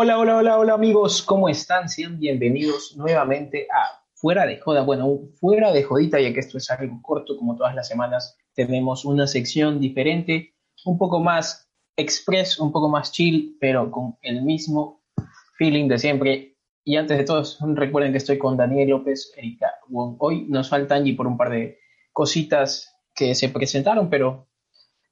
Hola, 0.00 0.16
hola, 0.16 0.36
hola, 0.36 0.58
hola 0.60 0.74
amigos, 0.74 1.22
¿cómo 1.22 1.48
están? 1.48 1.88
Sean 1.88 2.20
bienvenidos 2.20 2.96
nuevamente 2.96 3.66
a 3.68 4.00
Fuera 4.14 4.46
de 4.46 4.60
Joda. 4.60 4.82
Bueno, 4.82 5.22
fuera 5.40 5.72
de 5.72 5.82
jodita, 5.82 6.20
ya 6.20 6.32
que 6.32 6.38
esto 6.38 6.56
es 6.56 6.70
algo 6.70 7.02
corto, 7.02 7.36
como 7.36 7.56
todas 7.56 7.74
las 7.74 7.88
semanas, 7.88 8.38
tenemos 8.54 9.04
una 9.04 9.26
sección 9.26 9.80
diferente 9.80 10.54
un 10.84 10.98
poco 10.98 11.18
más 11.18 11.68
express, 11.96 12.60
un 12.60 12.70
poco 12.70 12.88
más 12.88 13.10
chill, 13.10 13.56
pero 13.60 13.90
con 13.90 14.16
el 14.22 14.42
mismo 14.42 15.02
feeling 15.56 15.88
de 15.88 15.98
siempre. 15.98 16.56
Y 16.84 16.94
antes 16.94 17.18
de 17.18 17.24
todo, 17.24 17.42
recuerden 17.74 18.12
que 18.12 18.18
estoy 18.18 18.38
con 18.38 18.56
Daniel 18.56 18.90
López, 18.90 19.32
Erika 19.36 19.80
Wong. 19.88 20.14
Hoy 20.20 20.46
nos 20.48 20.68
falta 20.68 20.94
Angie 20.94 21.16
por 21.16 21.26
un 21.26 21.36
par 21.36 21.50
de 21.50 21.80
cositas 22.12 22.94
que 23.16 23.34
se 23.34 23.48
presentaron, 23.48 24.08
pero 24.08 24.46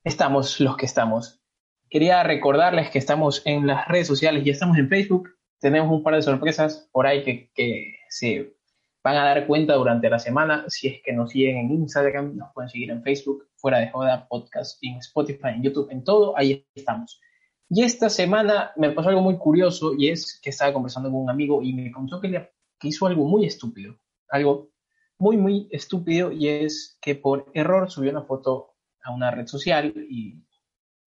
estamos 0.05 0.61
los 0.61 0.77
que 0.77 0.87
estamos. 0.87 1.41
Quería 1.89 2.23
recordarles 2.23 2.91
que 2.91 2.99
estamos 2.99 3.43
en 3.45 3.67
las 3.67 3.87
redes 3.89 4.07
sociales, 4.07 4.45
ya 4.45 4.53
estamos 4.53 4.77
en 4.79 4.89
Facebook, 4.89 5.31
tenemos 5.61 5.91
un 5.91 6.03
par 6.03 6.15
de 6.15 6.23
sorpresas 6.23 6.89
por 6.93 7.07
ahí 7.07 7.23
que, 7.23 7.51
que 7.55 7.95
se 8.09 8.57
van 9.03 9.17
a 9.17 9.25
dar 9.25 9.47
cuenta 9.47 9.75
durante 9.75 10.11
la 10.11 10.19
semana. 10.19 10.65
Si 10.67 10.89
es 10.89 11.01
que 11.01 11.13
nos 11.13 11.31
siguen 11.31 11.59
en 11.59 11.71
Instagram, 11.71 12.37
nos 12.37 12.53
pueden 12.53 12.69
seguir 12.69 12.91
en 12.91 13.05
Facebook, 13.05 13.49
fuera 13.55 13.79
de 13.79 13.91
joda, 13.91 14.27
podcast, 14.29 14.83
en 14.83 14.97
Spotify, 14.97 15.51
en 15.55 15.63
YouTube, 15.63 15.89
en 15.91 16.03
todo, 16.03 16.37
ahí 16.37 16.67
estamos. 16.75 17.21
Y 17.69 17.83
esta 17.83 18.09
semana 18.11 18.73
me 18.77 18.91
pasó 18.91 19.09
algo 19.09 19.23
muy 19.23 19.39
curioso 19.39 19.93
y 19.97 20.09
es 20.09 20.41
que 20.43 20.51
estaba 20.51 20.73
conversando 20.73 21.11
con 21.11 21.21
un 21.21 21.31
amigo 21.31 21.63
y 21.63 21.73
me 21.73 21.91
contó 21.91 22.21
que, 22.21 22.29
le, 22.29 22.51
hizo 22.83 23.07
algo 23.07 23.25
muy 23.27 23.47
estúpido, 23.47 23.97
algo 24.29 24.71
muy, 25.19 25.37
muy 25.37 25.69
estúpido 25.71 26.31
y 26.31 26.49
es 26.49 26.99
que 27.01 27.15
por 27.15 27.51
error 27.55 27.91
subió 27.91 28.11
una 28.11 28.23
foto 28.23 28.75
a 29.03 29.13
una 29.13 29.31
red 29.31 29.47
social 29.47 29.95
y, 30.09 30.43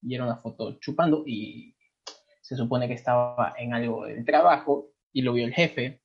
y 0.01 0.15
era 0.15 0.25
una 0.25 0.37
foto 0.37 0.79
chupando 0.79 1.23
y 1.25 1.75
se 2.41 2.55
supone 2.55 2.87
que 2.87 2.93
estaba 2.93 3.53
en 3.57 3.73
algo 3.73 4.05
de 4.05 4.23
trabajo 4.23 4.91
y 5.11 5.21
lo 5.21 5.33
vio 5.33 5.45
el 5.45 5.53
jefe 5.53 6.01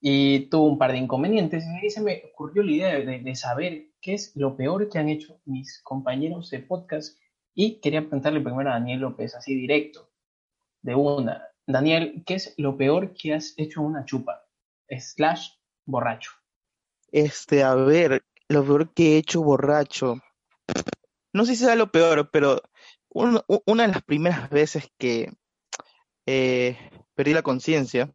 y 0.00 0.48
tuvo 0.50 0.66
un 0.66 0.78
par 0.78 0.92
de 0.92 0.98
inconvenientes. 0.98 1.64
Y 1.82 1.90
se 1.90 2.00
me 2.00 2.22
ocurrió 2.32 2.62
la 2.62 2.70
idea 2.70 3.00
de, 3.00 3.34
saber 3.34 3.88
qué 4.00 4.14
es 4.14 4.32
lo 4.36 4.56
peor 4.56 4.88
que 4.88 4.98
han 4.98 5.08
hecho 5.08 5.40
mis 5.44 5.80
compañeros 5.82 6.50
de 6.50 6.60
podcast. 6.60 7.18
Y 7.54 7.80
quería 7.80 8.02
preguntarle 8.02 8.40
primero 8.40 8.70
a 8.70 8.74
Daniel 8.74 9.00
López, 9.00 9.34
así 9.34 9.54
directo, 9.54 10.10
de 10.82 10.94
una. 10.94 11.42
Daniel, 11.66 12.22
¿qué 12.26 12.34
es 12.34 12.54
lo 12.58 12.76
peor 12.76 13.14
que 13.14 13.34
has 13.34 13.54
hecho 13.56 13.82
una 13.82 14.04
chupa? 14.04 14.46
Slash 14.88 15.48
borracho. 15.84 16.30
Este, 17.10 17.62
a 17.62 17.74
ver, 17.74 18.22
lo 18.48 18.64
peor 18.64 18.92
que 18.92 19.14
he 19.14 19.18
hecho 19.18 19.42
borracho. 19.42 20.20
No 21.32 21.44
sé 21.44 21.56
si 21.56 21.64
sea 21.64 21.74
lo 21.74 21.90
peor, 21.90 22.30
pero 22.30 22.62
una 23.08 23.86
de 23.86 23.88
las 23.88 24.02
primeras 24.02 24.50
veces 24.50 24.88
que 24.98 25.32
eh, 26.26 26.76
perdí 27.14 27.32
la 27.32 27.42
conciencia 27.42 28.10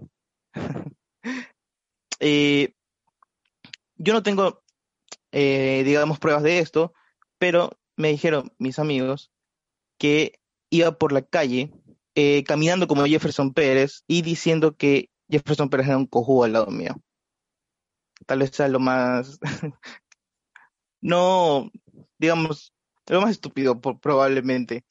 Eh, 2.23 2.75
yo 3.95 4.13
no 4.13 4.21
tengo, 4.21 4.63
eh, 5.31 5.81
digamos, 5.83 6.19
pruebas 6.19 6.43
de 6.43 6.59
esto, 6.59 6.93
pero 7.39 7.71
me 7.97 8.09
dijeron 8.09 8.53
mis 8.59 8.77
amigos 8.77 9.31
que 9.97 10.39
iba 10.69 10.91
por 10.91 11.11
la 11.13 11.23
calle 11.23 11.71
eh, 12.13 12.43
caminando 12.43 12.87
como 12.87 13.05
Jefferson 13.05 13.53
Pérez 13.53 14.03
y 14.07 14.21
diciendo 14.21 14.77
que 14.77 15.09
Jefferson 15.29 15.69
Pérez 15.69 15.87
era 15.87 15.97
un 15.97 16.05
cojudo 16.05 16.43
al 16.43 16.53
lado 16.53 16.67
mío. 16.67 16.95
Tal 18.27 18.39
vez 18.39 18.51
sea 18.51 18.67
lo 18.67 18.79
más, 18.79 19.39
no, 21.01 21.71
digamos, 22.19 22.71
lo 23.07 23.21
más 23.21 23.31
estúpido 23.31 23.79
probablemente. 23.79 24.83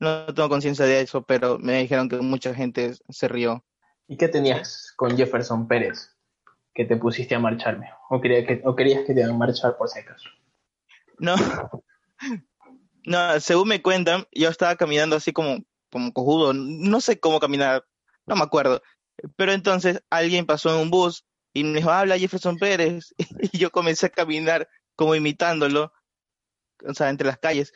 No 0.00 0.26
tengo 0.34 0.48
conciencia 0.48 0.84
de 0.84 1.00
eso, 1.00 1.22
pero 1.22 1.58
me 1.58 1.78
dijeron 1.78 2.08
que 2.08 2.16
mucha 2.16 2.54
gente 2.54 2.94
se 3.08 3.28
rió. 3.28 3.64
¿Y 4.06 4.16
qué 4.16 4.28
tenías 4.28 4.92
con 4.96 5.16
Jefferson 5.16 5.66
Pérez? 5.68 6.14
que 6.74 6.84
te 6.84 6.96
pusiste 6.96 7.34
a 7.34 7.38
marcharme? 7.38 7.90
¿O, 8.10 8.20
quería 8.20 8.44
que, 8.44 8.60
o 8.64 8.74
querías 8.74 9.04
que 9.06 9.14
te 9.14 9.22
hagan 9.22 9.38
marchar 9.38 9.76
por 9.76 9.88
si 9.88 10.00
acaso? 10.00 10.28
No. 11.18 11.36
No, 13.06 13.38
según 13.40 13.68
me 13.68 13.82
cuentan, 13.82 14.26
yo 14.32 14.48
estaba 14.48 14.76
caminando 14.76 15.16
así 15.16 15.32
como, 15.32 15.58
como 15.90 16.12
cojudo. 16.12 16.52
No 16.54 17.00
sé 17.00 17.20
cómo 17.20 17.38
caminar, 17.38 17.84
no 18.26 18.34
me 18.34 18.42
acuerdo. 18.42 18.82
Pero 19.36 19.52
entonces 19.52 20.02
alguien 20.10 20.46
pasó 20.46 20.74
en 20.74 20.80
un 20.80 20.90
bus 20.90 21.24
y 21.52 21.64
me 21.64 21.78
dijo, 21.78 21.90
habla 21.90 22.18
Jefferson 22.18 22.56
Pérez. 22.56 23.14
Y 23.52 23.58
yo 23.58 23.70
comencé 23.70 24.06
a 24.06 24.10
caminar 24.10 24.68
como 24.96 25.14
imitándolo, 25.14 25.92
o 26.86 26.94
sea, 26.94 27.10
entre 27.10 27.26
las 27.26 27.38
calles. 27.38 27.72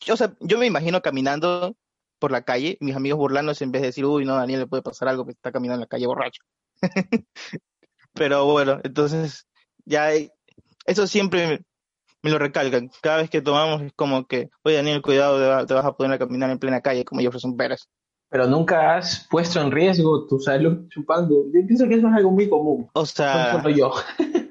Yo, 0.00 0.14
o 0.14 0.16
sea, 0.16 0.34
yo 0.40 0.58
me 0.58 0.66
imagino 0.66 1.00
caminando 1.00 1.76
por 2.18 2.30
la 2.30 2.42
calle, 2.42 2.76
mis 2.80 2.94
amigos 2.94 3.18
burlándose 3.18 3.64
en 3.64 3.72
vez 3.72 3.82
de 3.82 3.88
decir, 3.88 4.04
uy, 4.04 4.24
no, 4.24 4.36
Daniel 4.36 4.60
le 4.60 4.66
puede 4.66 4.82
pasar 4.82 5.08
algo 5.08 5.24
que 5.24 5.32
está 5.32 5.50
caminando 5.50 5.76
en 5.76 5.80
la 5.80 5.86
calle 5.86 6.06
borracho. 6.06 6.42
Pero 8.14 8.44
bueno, 8.44 8.80
entonces 8.82 9.46
ya 9.84 10.10
eso 10.86 11.06
siempre 11.06 11.64
me, 12.22 12.30
lo 12.30 12.38
recalcan. 12.38 12.90
Cada 13.00 13.18
vez 13.18 13.30
que 13.30 13.40
tomamos 13.40 13.82
es 13.82 13.92
como 13.94 14.26
que, 14.26 14.50
oye 14.62 14.76
Daniel, 14.76 15.02
cuidado, 15.02 15.66
te 15.66 15.74
vas 15.74 15.84
a 15.84 15.92
poner 15.92 16.12
a 16.12 16.18
caminar 16.18 16.50
en 16.50 16.58
plena 16.58 16.80
calle 16.80 17.04
como 17.04 17.20
Jefferson 17.20 17.56
Pérez. 17.56 17.88
Pero 18.28 18.46
nunca 18.46 18.96
has 18.96 19.26
puesto 19.28 19.60
en 19.60 19.72
riesgo 19.72 20.26
tu 20.28 20.38
salud 20.38 20.86
chupando. 20.88 21.46
Yo 21.46 21.66
pienso 21.66 21.88
que 21.88 21.96
eso 21.96 22.06
es 22.06 22.14
algo 22.14 22.30
muy 22.30 22.48
común. 22.48 22.88
O 22.92 23.04
sea, 23.04 23.60
yo. 23.74 23.92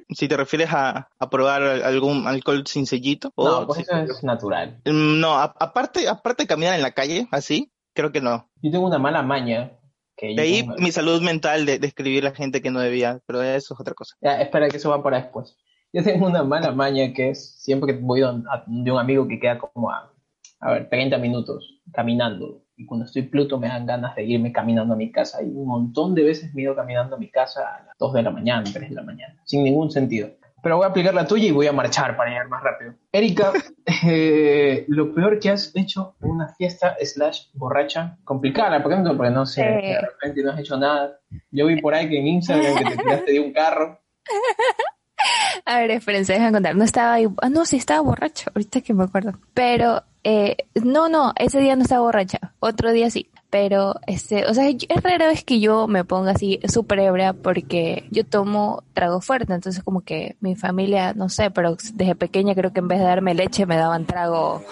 Si 0.09 0.27
te 0.27 0.37
refieres 0.37 0.69
a, 0.71 1.09
probar 1.31 1.63
algún 1.63 2.27
alcohol 2.27 2.65
sin 2.65 2.85
sellito. 2.85 3.31
No, 3.37 3.65
pues 3.67 3.79
eso 3.79 3.95
es 3.95 4.23
natural. 4.23 4.81
Mm, 4.85 5.19
no, 5.19 5.33
aparte, 5.39 6.07
aparte 6.07 6.43
de 6.43 6.47
caminar 6.47 6.75
en 6.75 6.81
la 6.81 6.91
calle, 6.91 7.27
así, 7.31 7.71
creo 7.93 8.11
que 8.11 8.21
no. 8.21 8.49
Yo 8.61 8.71
tengo 8.71 8.87
una 8.87 8.99
mala 8.99 9.21
maña 9.21 9.79
de 10.21 10.41
ahí 10.41 10.67
mi 10.77 10.91
salud 10.91 11.21
mental 11.21 11.65
de, 11.65 11.75
escribir 11.75 12.25
a 12.25 12.29
la 12.29 12.35
gente 12.35 12.61
que 12.61 12.71
no 12.71 12.79
debía, 12.79 13.21
pero 13.25 13.41
eso 13.41 13.73
es 13.73 13.79
otra 13.79 13.93
cosa. 13.93 14.15
Ya, 14.21 14.41
espera 14.41 14.69
que 14.69 14.77
eso 14.77 14.89
va 14.89 15.01
para 15.01 15.21
después. 15.21 15.55
Yo 15.93 16.03
tengo 16.03 16.27
una 16.27 16.43
mala 16.43 16.71
maña 16.71 17.13
que 17.13 17.29
es 17.29 17.61
siempre 17.61 17.95
que 17.95 18.01
voy 18.01 18.21
de 18.21 18.91
un 18.91 18.99
amigo 18.99 19.27
que 19.27 19.39
queda 19.39 19.57
como 19.57 19.89
a, 19.89 20.13
a 20.59 20.71
ver, 20.71 20.89
30 20.89 21.17
minutos 21.17 21.81
caminando. 21.93 22.63
Y 22.79 22.85
cuando 22.85 23.05
estoy 23.05 23.23
Pluto 23.23 23.59
me 23.59 23.67
dan 23.67 23.85
ganas 23.85 24.15
de 24.15 24.23
irme 24.23 24.51
caminando 24.53 24.93
a 24.93 24.97
mi 24.97 25.11
casa. 25.11 25.43
Y 25.43 25.47
un 25.47 25.67
montón 25.67 26.15
de 26.15 26.23
veces 26.23 26.53
me 26.55 26.61
he 26.61 26.63
ido 26.63 26.75
caminando 26.75 27.17
a 27.17 27.19
mi 27.19 27.29
casa 27.29 27.61
a 27.61 27.83
las 27.85 27.97
2 27.99 28.13
de 28.13 28.23
la 28.23 28.31
mañana, 28.31 28.63
3 28.63 28.89
de 28.89 28.95
la 28.95 29.03
mañana, 29.03 29.35
sin 29.45 29.63
ningún 29.63 29.91
sentido 29.91 30.29
pero 30.61 30.77
voy 30.77 30.85
a 30.85 30.89
aplicar 30.89 31.13
la 31.13 31.25
tuya 31.25 31.47
y 31.47 31.51
voy 31.51 31.67
a 31.67 31.71
marchar 31.71 32.15
para 32.17 32.31
llegar 32.31 32.49
más 32.49 32.63
rápido. 32.63 32.93
Erika, 33.11 33.53
eh, 34.05 34.85
lo 34.87 35.13
peor 35.13 35.39
que 35.39 35.49
has 35.49 35.71
hecho 35.75 36.15
en 36.21 36.31
una 36.31 36.49
fiesta 36.49 36.95
slash 37.01 37.47
borracha, 37.53 38.17
complicada, 38.23 38.81
por 38.81 38.91
ejemplo, 38.91 39.15
porque 39.15 39.31
no 39.31 39.45
sé, 39.45 39.63
de 39.63 40.01
repente 40.01 40.43
no 40.43 40.51
has 40.51 40.59
hecho 40.59 40.77
nada. 40.77 41.19
Yo 41.51 41.67
vi 41.67 41.81
por 41.81 41.93
ahí 41.93 42.09
que 42.09 42.19
en 42.19 42.27
Instagram 42.27 42.77
que 42.77 42.85
te 42.85 42.97
tiraste 42.97 43.31
de 43.31 43.39
un 43.39 43.53
carro. 43.53 43.99
A 45.65 45.79
ver, 45.79 45.91
espérense, 45.91 46.33
déjame 46.33 46.53
contar. 46.53 46.75
No 46.75 46.83
estaba 46.83 47.13
ahí, 47.13 47.27
ah, 47.41 47.49
no, 47.49 47.65
sí 47.65 47.77
estaba 47.77 48.01
borracho, 48.01 48.49
ahorita 48.55 48.81
que 48.81 48.93
me 48.93 49.03
acuerdo. 49.03 49.33
Pero, 49.53 50.03
eh, 50.23 50.57
no, 50.75 51.09
no, 51.09 51.33
ese 51.37 51.59
día 51.59 51.75
no 51.75 51.83
estaba 51.83 52.01
borracha, 52.01 52.53
otro 52.59 52.91
día 52.91 53.09
sí 53.09 53.29
pero 53.49 53.95
este, 54.05 54.45
o 54.45 54.53
sea, 54.53 54.69
es 54.69 55.03
raro 55.03 55.25
es 55.25 55.43
que 55.43 55.59
yo 55.59 55.87
me 55.87 56.05
ponga 56.05 56.31
así 56.31 56.59
súper 56.67 56.99
ebria 56.99 57.33
porque 57.33 58.07
yo 58.11 58.23
tomo 58.23 58.83
trago 58.93 59.21
fuerte, 59.21 59.53
entonces 59.53 59.83
como 59.83 60.01
que 60.01 60.35
mi 60.39 60.55
familia, 60.55 61.13
no 61.13 61.29
sé, 61.29 61.49
pero 61.49 61.75
desde 61.93 62.15
pequeña 62.15 62.53
creo 62.53 62.73
que 62.73 62.79
en 62.79 62.87
vez 62.87 62.99
de 62.99 63.05
darme 63.05 63.33
leche 63.33 63.65
me 63.65 63.75
daban 63.75 64.05
trago 64.05 64.63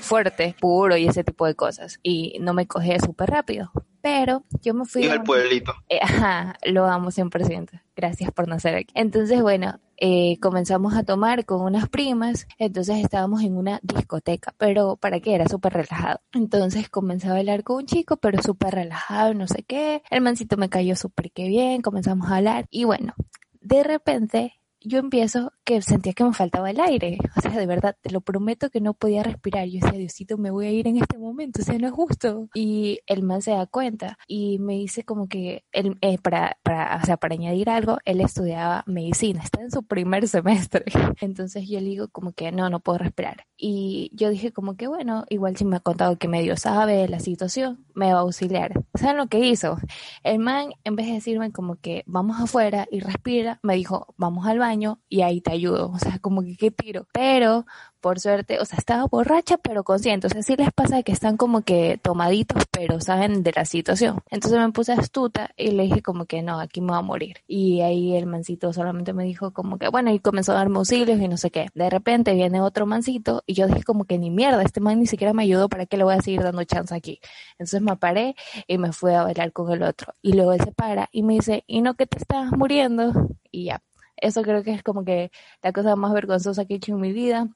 fuerte, 0.00 0.54
puro 0.60 0.96
y 0.96 1.08
ese 1.08 1.24
tipo 1.24 1.46
de 1.46 1.54
cosas 1.54 1.98
y 2.02 2.38
no 2.40 2.54
me 2.54 2.66
cogía 2.66 2.98
súper 3.00 3.30
rápido. 3.30 3.72
Pero 4.02 4.44
yo 4.62 4.74
me 4.74 4.84
fui... 4.84 5.04
Y 5.04 5.08
al 5.08 5.22
pueblito. 5.22 5.74
Eh, 5.88 5.98
ajá, 6.00 6.56
lo 6.64 6.86
amo 6.86 7.10
100%. 7.10 7.82
Gracias 7.96 8.30
por 8.30 8.46
nacer 8.46 8.76
aquí. 8.76 8.92
Entonces, 8.94 9.42
bueno, 9.42 9.80
eh, 9.96 10.38
comenzamos 10.40 10.94
a 10.94 11.02
tomar 11.02 11.44
con 11.44 11.60
unas 11.60 11.88
primas, 11.88 12.46
entonces 12.58 12.98
estábamos 12.98 13.42
en 13.42 13.56
una 13.56 13.80
discoteca, 13.82 14.54
pero 14.56 14.96
¿para 14.96 15.20
qué? 15.20 15.34
Era 15.34 15.46
súper 15.46 15.74
relajado. 15.74 16.20
Entonces 16.32 16.88
comencé 16.88 17.28
a 17.28 17.32
bailar 17.32 17.64
con 17.64 17.76
un 17.76 17.86
chico, 17.86 18.16
pero 18.16 18.42
súper 18.42 18.74
relajado, 18.74 19.34
no 19.34 19.46
sé 19.46 19.62
qué. 19.62 20.02
El 20.10 20.22
mancito 20.22 20.56
me 20.56 20.70
cayó 20.70 20.96
súper 20.96 21.32
que 21.32 21.48
bien, 21.48 21.82
comenzamos 21.82 22.30
a 22.30 22.36
hablar 22.36 22.66
y 22.70 22.84
bueno, 22.84 23.14
de 23.60 23.82
repente 23.82 24.54
yo 24.80 24.98
empiezo 24.98 25.52
que 25.64 25.82
sentía 25.82 26.12
que 26.12 26.24
me 26.24 26.32
faltaba 26.32 26.70
el 26.70 26.80
aire. 26.80 27.18
O 27.36 27.40
sea, 27.40 27.52
de 27.52 27.66
verdad, 27.66 27.96
te 28.00 28.10
lo 28.10 28.20
prometo 28.20 28.70
que 28.70 28.80
no 28.80 28.94
podía 28.94 29.22
respirar. 29.22 29.66
Yo 29.68 29.80
decía, 29.80 29.98
Diosito, 29.98 30.38
me 30.38 30.50
voy 30.50 30.66
a 30.66 30.70
ir 30.70 30.86
en 30.88 30.96
este 30.96 31.18
momento, 31.18 31.62
o 31.62 31.64
sea, 31.64 31.78
no 31.78 31.86
es 31.86 31.92
justo. 31.92 32.48
Y 32.54 33.00
el 33.06 33.22
man 33.22 33.42
se 33.42 33.52
da 33.52 33.66
cuenta 33.66 34.18
y 34.26 34.58
me 34.58 34.74
dice 34.74 35.04
como 35.04 35.28
que, 35.28 35.64
él, 35.72 35.96
eh, 36.00 36.18
para, 36.18 36.58
para, 36.62 36.98
o 37.02 37.06
sea, 37.06 37.16
para 37.16 37.34
añadir 37.34 37.70
algo, 37.70 37.98
él 38.04 38.20
estudiaba 38.20 38.84
medicina, 38.86 39.42
está 39.42 39.60
en 39.60 39.70
su 39.70 39.82
primer 39.82 40.28
semestre. 40.28 40.84
Entonces 41.20 41.68
yo 41.68 41.80
le 41.80 41.86
digo 41.86 42.08
como 42.08 42.32
que 42.32 42.52
no, 42.52 42.68
no 42.70 42.80
puedo 42.80 42.98
respirar. 42.98 43.46
Y 43.56 44.10
yo 44.14 44.30
dije 44.30 44.52
como 44.52 44.76
que 44.76 44.86
bueno, 44.88 45.24
igual 45.28 45.56
si 45.56 45.64
me 45.64 45.76
ha 45.76 45.80
contado 45.80 46.16
que 46.16 46.28
medio 46.28 46.56
sabe 46.56 47.06
la 47.08 47.20
situación, 47.20 47.84
me 47.94 48.12
va 48.12 48.20
a 48.20 48.22
auxiliar. 48.22 48.72
¿Saben 48.94 49.18
lo 49.18 49.26
que 49.28 49.38
hizo? 49.38 49.78
El 50.22 50.38
man, 50.38 50.72
en 50.84 50.96
vez 50.96 51.06
de 51.06 51.12
decirme 51.14 51.52
como 51.52 51.76
que 51.76 52.02
vamos 52.06 52.40
afuera 52.40 52.86
y 52.90 53.00
respira, 53.00 53.60
me 53.62 53.74
dijo, 53.74 54.14
vamos 54.16 54.46
al 54.46 54.58
baño 54.58 55.00
y 55.08 55.22
ahí 55.22 55.40
te 55.40 55.52
ayudo. 55.52 55.59
O 55.68 55.98
sea, 55.98 56.18
como 56.20 56.42
que 56.42 56.56
qué 56.56 56.70
tiro. 56.70 57.06
Pero 57.12 57.66
por 58.00 58.18
suerte, 58.18 58.58
o 58.58 58.64
sea, 58.64 58.78
estaba 58.78 59.04
borracha 59.06 59.58
pero 59.58 59.84
consciente, 59.84 60.26
o 60.26 60.30
sea, 60.30 60.42
sí 60.42 60.56
les 60.56 60.72
pasa 60.72 61.02
que 61.02 61.12
están 61.12 61.36
como 61.36 61.62
que 61.62 61.98
tomaditos 62.02 62.64
pero 62.70 63.00
saben 63.00 63.42
de 63.42 63.52
la 63.54 63.64
situación. 63.64 64.20
Entonces 64.30 64.58
me 64.58 64.72
puse 64.72 64.92
astuta 64.92 65.50
y 65.56 65.72
le 65.72 65.84
dije 65.84 66.02
como 66.02 66.24
que 66.24 66.42
no, 66.42 66.60
aquí 66.60 66.80
me 66.80 66.92
va 66.92 66.98
a 66.98 67.02
morir. 67.02 67.38
Y 67.46 67.82
ahí 67.82 68.16
el 68.16 68.26
mancito 68.26 68.72
solamente 68.72 69.12
me 69.12 69.24
dijo 69.24 69.52
como 69.52 69.78
que 69.78 69.88
bueno, 69.88 70.10
y 70.12 70.18
comenzó 70.18 70.52
a 70.52 70.56
darme 70.56 70.78
auxilios 70.78 71.20
y 71.20 71.28
no 71.28 71.36
sé 71.36 71.50
qué. 71.50 71.68
De 71.74 71.90
repente 71.90 72.34
viene 72.34 72.60
otro 72.60 72.86
mancito 72.86 73.42
y 73.46 73.54
yo 73.54 73.66
dije 73.66 73.82
como 73.84 74.04
que 74.04 74.18
ni 74.18 74.30
mierda, 74.30 74.62
este 74.62 74.80
man 74.80 74.98
ni 74.98 75.06
siquiera 75.06 75.32
me 75.34 75.42
ayudó, 75.42 75.68
¿para 75.68 75.86
qué 75.86 75.96
le 75.96 76.04
voy 76.04 76.14
a 76.14 76.22
seguir 76.22 76.42
dando 76.42 76.64
chance 76.64 76.94
aquí? 76.94 77.20
Entonces 77.52 77.82
me 77.82 77.96
paré 77.96 78.34
y 78.66 78.78
me 78.78 78.92
fui 78.92 79.12
a 79.12 79.24
bailar 79.24 79.52
con 79.52 79.70
el 79.72 79.82
otro. 79.82 80.14
Y 80.22 80.32
luego 80.32 80.52
él 80.52 80.60
se 80.62 80.72
para 80.72 81.08
y 81.12 81.22
me 81.22 81.34
dice, 81.34 81.64
¿y 81.66 81.82
no 81.82 81.94
que 81.94 82.06
te 82.06 82.18
estás 82.18 82.50
muriendo? 82.52 83.12
Y 83.50 83.64
ya. 83.66 83.82
Eso 84.20 84.42
creo 84.42 84.62
que 84.62 84.72
es 84.72 84.82
como 84.82 85.04
que 85.04 85.30
la 85.62 85.72
cosa 85.72 85.96
más 85.96 86.12
vergonzosa 86.12 86.64
que 86.64 86.74
he 86.74 86.76
hecho 86.76 86.92
en 86.92 87.00
mi 87.00 87.12
vida 87.12 87.48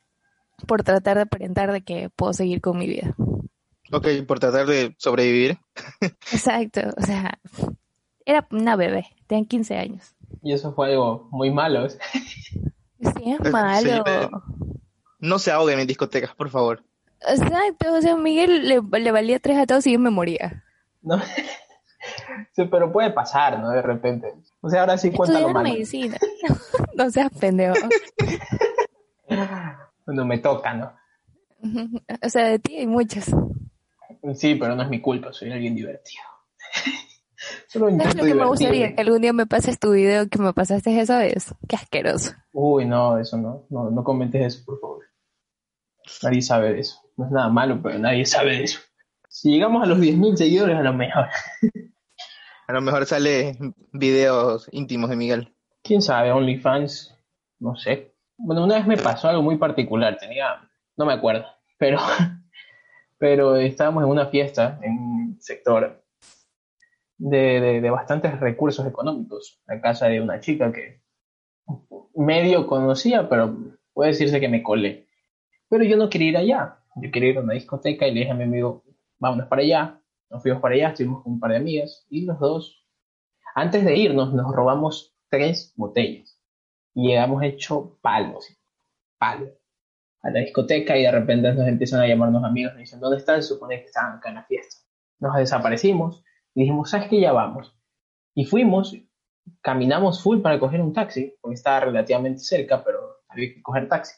por 0.67 0.83
tratar 0.83 1.17
de 1.17 1.23
aparentar 1.23 1.73
de 1.73 1.83
que 1.83 2.11
puedo 2.11 2.33
seguir 2.33 2.61
con 2.61 2.79
mi 2.79 2.87
vida. 2.87 3.15
Ok, 3.93 4.07
por 4.27 4.39
tratar 4.41 4.67
de 4.67 4.95
sobrevivir. 4.99 5.59
Exacto, 6.33 6.81
o 6.97 7.03
sea, 7.03 7.39
era 8.25 8.47
una 8.51 8.77
bebé, 8.77 9.07
tenía 9.27 9.47
15 9.47 9.77
años. 9.77 10.15
Y 10.43 10.53
eso 10.53 10.73
fue 10.73 10.91
algo 10.93 11.29
muy 11.31 11.51
malo. 11.51 11.89
Sí, 11.91 11.99
es 12.99 13.53
malo. 13.53 14.05
no 15.19 15.39
se 15.39 15.51
ahoguen 15.51 15.81
en 15.81 15.87
discotecas, 15.87 16.35
por 16.35 16.51
favor. 16.51 16.83
Exacto, 17.27 17.95
o 17.95 18.01
sea, 18.01 18.17
Miguel 18.17 18.69
le, 18.69 18.81
le 19.01 19.13
valía 19.13 19.39
tres 19.39 19.59
a 19.59 19.67
todos 19.67 19.87
y 19.87 19.93
yo 19.93 19.99
me 19.99 20.11
moría. 20.11 20.65
No. 21.03 21.21
Sí, 22.53 22.65
pero 22.71 22.93
puede 22.93 23.11
pasar, 23.11 23.59
¿no? 23.59 23.71
De 23.71 23.83
repente. 23.83 24.33
O 24.61 24.69
sea, 24.69 24.81
ahora 24.81 24.97
sí 24.99 25.11
cuenta 25.11 25.41
lo 25.41 25.49
malo. 25.51 25.69
medicina. 25.69 26.17
no 26.95 27.11
seas 27.11 27.31
pendejo. 27.39 27.75
Cuando 30.05 30.25
me 30.25 30.39
toca, 30.39 30.75
¿no? 30.75 30.93
O 32.23 32.29
sea, 32.29 32.47
de 32.47 32.59
ti 32.59 32.77
hay 32.77 32.87
muchas. 32.87 33.31
Sí, 34.35 34.55
pero 34.55 34.75
no 34.75 34.83
es 34.83 34.89
mi 34.89 35.01
culpa, 35.01 35.33
soy 35.33 35.51
alguien 35.51 35.75
divertido. 35.75 36.23
Solo 37.69 37.91
¿Sabes 37.91 38.15
lo 38.15 38.25
que 38.25 38.35
me 38.35 38.47
gustaría? 38.47 38.95
Que 38.95 39.03
algún 39.03 39.21
día 39.21 39.33
me 39.33 39.47
pases 39.47 39.79
tu 39.79 39.93
video 39.93 40.29
que 40.29 40.39
me 40.39 40.53
pasaste 40.53 40.99
esa 40.99 41.19
vez. 41.19 41.55
Qué 41.69 41.77
asqueroso. 41.77 42.33
Uy, 42.53 42.87
no, 42.87 43.19
eso 43.19 43.37
no. 43.37 43.67
No, 43.69 43.91
no 43.91 44.05
comentes 44.05 44.41
eso, 44.43 44.65
por 44.65 44.81
favor. 44.81 45.05
Nadie 46.23 46.43
sabe 46.43 46.73
de 46.73 46.81
eso. 46.81 47.01
No 47.17 47.27
es 47.27 47.33
nada 47.33 47.49
malo, 47.49 47.81
pero 47.83 47.99
nadie 47.99 48.25
sabe 48.25 48.53
de 48.53 48.65
eso. 48.65 48.81
Si 49.29 49.51
llegamos 49.51 49.83
a 49.83 49.87
los 49.87 49.99
10.000 49.99 50.37
seguidores, 50.37 50.77
a 50.77 50.83
lo 50.83 50.95
mejor. 50.95 51.27
a 52.67 52.73
lo 52.73 52.81
mejor 52.81 53.07
sale 53.07 53.57
videos 53.93 54.69
íntimos 54.73 55.11
de 55.11 55.17
Miguel. 55.17 55.55
¿Quién 55.83 56.03
sabe? 56.03 56.33
OnlyFans, 56.33 57.15
no 57.61 57.77
sé. 57.77 58.15
Bueno, 58.37 58.65
una 58.65 58.77
vez 58.77 58.87
me 58.87 58.97
pasó 58.97 59.29
algo 59.29 59.43
muy 59.43 59.57
particular, 59.57 60.17
tenía, 60.19 60.69
no 60.97 61.07
me 61.07 61.13
acuerdo, 61.13 61.47
pero, 61.79 61.99
pero 63.19 63.57
estábamos 63.57 64.03
en 64.05 64.11
una 64.11 64.27
fiesta 64.27 64.79
en 64.83 64.93
un 64.93 65.37
sector 65.41 66.03
de, 67.17 67.81
de, 67.81 67.91
bastantes 67.91 68.41
recursos 68.41 68.87
económicos, 68.87 69.61
la 69.67 69.81
casa 69.81 70.07
de 70.07 70.21
una 70.21 70.41
chica 70.41 70.73
que 70.73 71.01
medio 72.15 72.67
conocía, 72.67 73.29
pero 73.29 73.57
puede 73.93 74.11
decirse 74.11 74.41
que 74.41 74.49
me 74.49 74.63
colé. 74.63 75.07
Pero 75.69 75.85
yo 75.85 75.97
no 75.97 76.09
quería 76.09 76.31
ir 76.31 76.37
allá, 76.37 76.79
yo 76.97 77.11
quería 77.11 77.31
ir 77.31 77.39
a 77.39 77.43
una 77.43 77.55
discoteca 77.55 78.07
y 78.07 78.15
le 78.15 78.21
dije 78.21 78.33
a 78.33 78.35
mi 78.35 78.45
amigo, 78.45 78.83
vámonos 79.19 79.49
para 79.49 79.63
allá, 79.63 80.01
nos 80.35 80.43
fuimos 80.43 80.61
para 80.61 80.75
allá, 80.75 80.89
estuvimos 80.89 81.23
con 81.23 81.35
un 81.35 81.41
par 81.41 81.53
de 81.53 81.59
amigas 81.59 82.05
y 82.11 82.25
los 82.25 82.41
dos, 82.41 82.85
antes 83.55 83.85
de 83.85 83.97
irnos, 83.97 84.35
nos 84.35 84.53
robamos 84.53 85.15
tres 85.29 85.73
botellas 85.77 86.41
y 86.93 87.07
llegamos 87.07 87.45
hecho 87.45 87.97
palos, 88.03 88.49
palo, 89.17 89.47
a 90.23 90.31
la 90.31 90.41
discoteca 90.41 90.99
y 90.99 91.03
de 91.03 91.13
repente 91.13 91.55
nos 91.55 91.69
empiezan 91.69 92.01
a 92.01 92.09
llamarnos 92.09 92.43
amigos, 92.43 92.73
nos 92.73 92.81
dicen, 92.81 92.99
¿dónde 92.99 93.19
están? 93.19 93.45
Supone 93.45 93.79
que 93.79 93.87
estaban 93.87 94.17
acá 94.17 94.31
en 94.31 94.35
la 94.35 94.45
fiesta. 94.45 94.83
Nos 95.21 95.37
desaparecimos 95.37 96.25
y 96.53 96.63
dijimos, 96.63 96.91
¿sabes 96.91 97.09
qué? 97.09 97.21
Ya 97.21 97.33
vamos. 97.33 97.73
Y 98.35 98.45
fuimos, 98.45 98.97
caminamos 99.61 100.21
full 100.21 100.41
para 100.41 100.59
coger 100.59 100.81
un 100.81 100.93
taxi, 100.93 101.37
porque 101.41 101.55
estaba 101.55 101.79
relativamente 101.79 102.41
cerca, 102.41 102.83
pero 102.83 102.99
había 103.29 103.55
que 103.55 103.63
coger 103.63 103.89
taxi. 103.89 104.17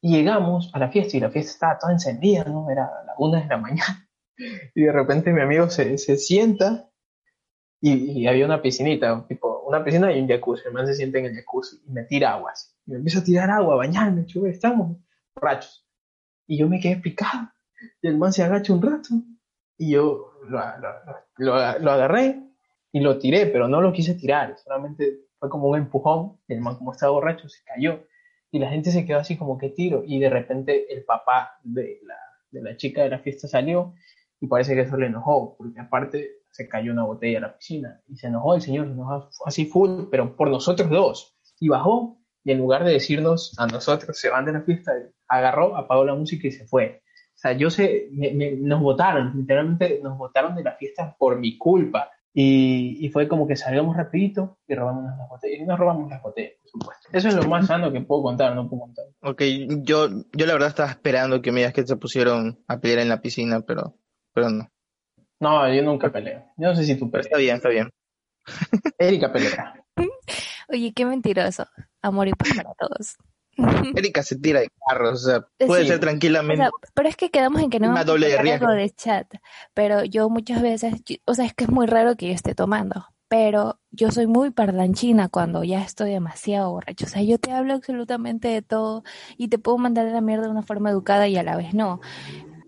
Y 0.00 0.16
llegamos 0.16 0.68
a 0.74 0.80
la 0.80 0.88
fiesta 0.88 1.16
y 1.16 1.20
la 1.20 1.30
fiesta 1.30 1.52
estaba 1.52 1.78
toda 1.78 1.92
encendida, 1.92 2.42
¿no? 2.42 2.68
Era 2.68 2.90
la 3.06 3.14
una 3.18 3.40
de 3.40 3.46
la 3.46 3.56
mañana. 3.58 4.05
Y 4.74 4.82
de 4.82 4.92
repente 4.92 5.32
mi 5.32 5.40
amigo 5.40 5.70
se, 5.70 5.98
se 5.98 6.16
sienta 6.16 6.90
y, 7.80 8.26
había 8.26 8.46
una 8.46 8.62
piscinita, 8.62 9.26
tipo, 9.28 9.62
una 9.66 9.84
piscina 9.84 10.12
y 10.12 10.20
un 10.20 10.28
jacuzzi. 10.28 10.66
El 10.66 10.72
man 10.72 10.86
se 10.86 10.94
siente 10.94 11.18
en 11.18 11.26
el 11.26 11.34
jacuzzi 11.34 11.82
y 11.86 11.92
me 11.92 12.04
tira 12.04 12.32
agua. 12.32 12.52
Y 12.86 12.92
me 12.92 12.96
empieza 12.96 13.20
a 13.20 13.24
tirar 13.24 13.50
agua, 13.50 13.76
bañarme, 13.76 14.26
chuve, 14.26 14.50
estamos 14.50 14.96
borrachos. 15.34 15.86
Y 16.46 16.58
yo 16.58 16.68
me 16.68 16.80
quedé 16.80 16.96
picado. 16.96 17.50
Y 18.00 18.08
el 18.08 18.16
man 18.16 18.32
se 18.32 18.42
agacha 18.42 18.72
un 18.72 18.82
rato. 18.82 19.08
Y 19.78 19.92
yo 19.92 20.32
lo, 20.48 20.58
lo, 21.38 21.78
lo, 21.78 21.90
agarré 21.90 22.42
y 22.92 23.00
lo 23.00 23.18
tiré, 23.18 23.46
pero 23.46 23.68
no 23.68 23.80
lo 23.80 23.92
quise 23.92 24.14
tirar. 24.14 24.56
Solamente 24.58 25.20
fue 25.38 25.50
como 25.50 25.68
un 25.68 25.78
empujón. 25.78 26.40
El 26.48 26.60
man, 26.60 26.76
como 26.76 26.92
estaba 26.92 27.12
borracho, 27.12 27.48
se 27.48 27.62
cayó. 27.64 28.06
Y 28.50 28.58
la 28.58 28.70
gente 28.70 28.90
se 28.90 29.04
quedó 29.04 29.18
así 29.18 29.36
como 29.36 29.58
que 29.58 29.68
tiro. 29.68 30.02
Y 30.06 30.18
de 30.18 30.30
repente 30.30 30.92
el 30.92 31.04
papá 31.04 31.58
de 31.62 32.00
la, 32.04 32.16
de 32.50 32.62
la 32.62 32.76
chica 32.76 33.02
de 33.02 33.10
la 33.10 33.18
fiesta 33.18 33.48
salió. 33.48 33.94
Y 34.46 34.48
parece 34.48 34.74
que 34.74 34.82
eso 34.82 34.96
le 34.96 35.06
enojó, 35.06 35.56
porque 35.56 35.80
aparte 35.80 36.30
se 36.50 36.68
cayó 36.68 36.92
una 36.92 37.02
botella 37.04 37.38
a 37.38 37.40
la 37.42 37.56
piscina 37.56 38.00
y 38.06 38.16
se 38.16 38.28
enojó 38.28 38.54
el 38.54 38.62
señor, 38.62 38.86
se 38.86 38.92
enojó 38.92 39.28
así 39.44 39.66
full, 39.66 40.04
pero 40.08 40.36
por 40.36 40.48
nosotros 40.48 40.88
dos. 40.88 41.36
Y 41.58 41.68
bajó 41.68 42.18
y 42.44 42.52
en 42.52 42.58
lugar 42.58 42.84
de 42.84 42.92
decirnos 42.92 43.54
a 43.58 43.66
nosotros 43.66 44.16
se 44.16 44.30
van 44.30 44.44
de 44.44 44.52
la 44.52 44.60
fiesta, 44.60 44.92
agarró, 45.26 45.76
apagó 45.76 46.04
la 46.04 46.14
música 46.14 46.46
y 46.46 46.52
se 46.52 46.64
fue. 46.64 47.02
O 47.34 47.38
sea, 47.38 47.52
yo 47.52 47.70
sé, 47.70 48.08
nos 48.60 48.80
votaron, 48.80 49.32
literalmente 49.36 49.98
nos 50.00 50.16
votaron 50.16 50.54
de 50.54 50.62
la 50.62 50.76
fiesta 50.76 51.16
por 51.18 51.40
mi 51.40 51.58
culpa. 51.58 52.10
Y, 52.38 52.98
y, 53.00 53.08
fue 53.08 53.28
como 53.28 53.48
que 53.48 53.56
salgamos 53.56 53.96
rapidito 53.96 54.58
y 54.68 54.74
robamos 54.74 55.04
las 55.18 55.26
botellas. 55.26 55.60
Y 55.60 55.64
nos 55.64 55.78
robamos 55.78 56.10
las 56.10 56.22
botellas, 56.22 56.52
por 56.60 56.70
supuesto. 56.70 57.08
Eso 57.10 57.28
es 57.28 57.34
lo 57.34 57.44
más 57.44 57.66
sano 57.66 57.90
que 57.90 58.02
puedo 58.02 58.22
contar, 58.22 58.54
no 58.54 58.68
puedo 58.68 58.82
contar. 58.82 59.06
Ok, 59.22 59.42
yo, 59.82 60.08
yo 60.34 60.46
la 60.46 60.52
verdad 60.52 60.68
estaba 60.68 60.90
esperando 60.90 61.40
que 61.40 61.50
me 61.50 61.60
digas 61.60 61.72
que 61.72 61.86
se 61.86 61.96
pusieron 61.96 62.62
a 62.68 62.78
pelear 62.78 62.98
en 62.98 63.08
la 63.08 63.22
piscina, 63.22 63.62
pero, 63.62 63.96
pero 64.36 64.50
no. 64.50 64.70
No, 65.40 65.74
yo 65.74 65.82
nunca 65.82 66.12
peleo. 66.12 66.44
Yo 66.58 66.68
no 66.68 66.76
sé 66.76 66.84
si 66.84 66.94
tú 66.94 67.10
peleas. 67.10 67.26
Está 67.26 67.38
bien, 67.38 67.56
está 67.56 67.68
bien. 67.70 67.90
Erika 68.98 69.32
pelea. 69.32 69.82
Oye, 70.68 70.92
qué 70.94 71.06
mentiroso. 71.06 71.66
Amor 72.02 72.28
y 72.28 72.32
paz 72.32 72.50
para 72.54 72.74
todos. 72.74 73.16
Erika 73.96 74.22
se 74.22 74.36
tira 74.36 74.60
de 74.60 74.68
carros, 74.86 75.24
o 75.24 75.30
sea, 75.30 75.46
puede 75.66 75.86
ser 75.86 76.00
tranquilamente. 76.00 76.68
pero 76.92 77.08
es 77.08 77.16
que 77.16 77.30
quedamos 77.30 77.62
en 77.62 77.70
que 77.70 77.80
no 77.80 77.88
una 77.88 78.04
doble 78.04 78.28
de 78.28 78.38
algo 78.38 78.70
de 78.72 78.90
chat. 78.90 79.26
Pero 79.72 80.04
yo 80.04 80.28
muchas 80.28 80.60
veces, 80.60 80.92
o 81.24 81.32
sea, 81.34 81.46
es 81.46 81.54
que 81.54 81.64
es 81.64 81.70
muy 81.70 81.86
raro 81.86 82.14
que 82.16 82.28
yo 82.28 82.34
esté 82.34 82.54
tomando. 82.54 83.06
Pero 83.28 83.80
yo 83.90 84.10
soy 84.10 84.26
muy 84.26 84.50
parlanchina 84.50 85.30
cuando 85.30 85.64
ya 85.64 85.82
estoy 85.82 86.10
demasiado 86.10 86.72
borracho. 86.72 87.06
O 87.06 87.08
sea, 87.08 87.22
yo 87.22 87.38
te 87.38 87.52
hablo 87.52 87.72
absolutamente 87.72 88.48
de 88.48 88.60
todo 88.60 89.02
y 89.38 89.48
te 89.48 89.58
puedo 89.58 89.78
mandar 89.78 90.06
a 90.06 90.10
la 90.10 90.20
mierda 90.20 90.44
de 90.44 90.50
una 90.50 90.62
forma 90.62 90.90
educada 90.90 91.26
y 91.26 91.38
a 91.38 91.42
la 91.42 91.56
vez 91.56 91.72
no. 91.72 92.02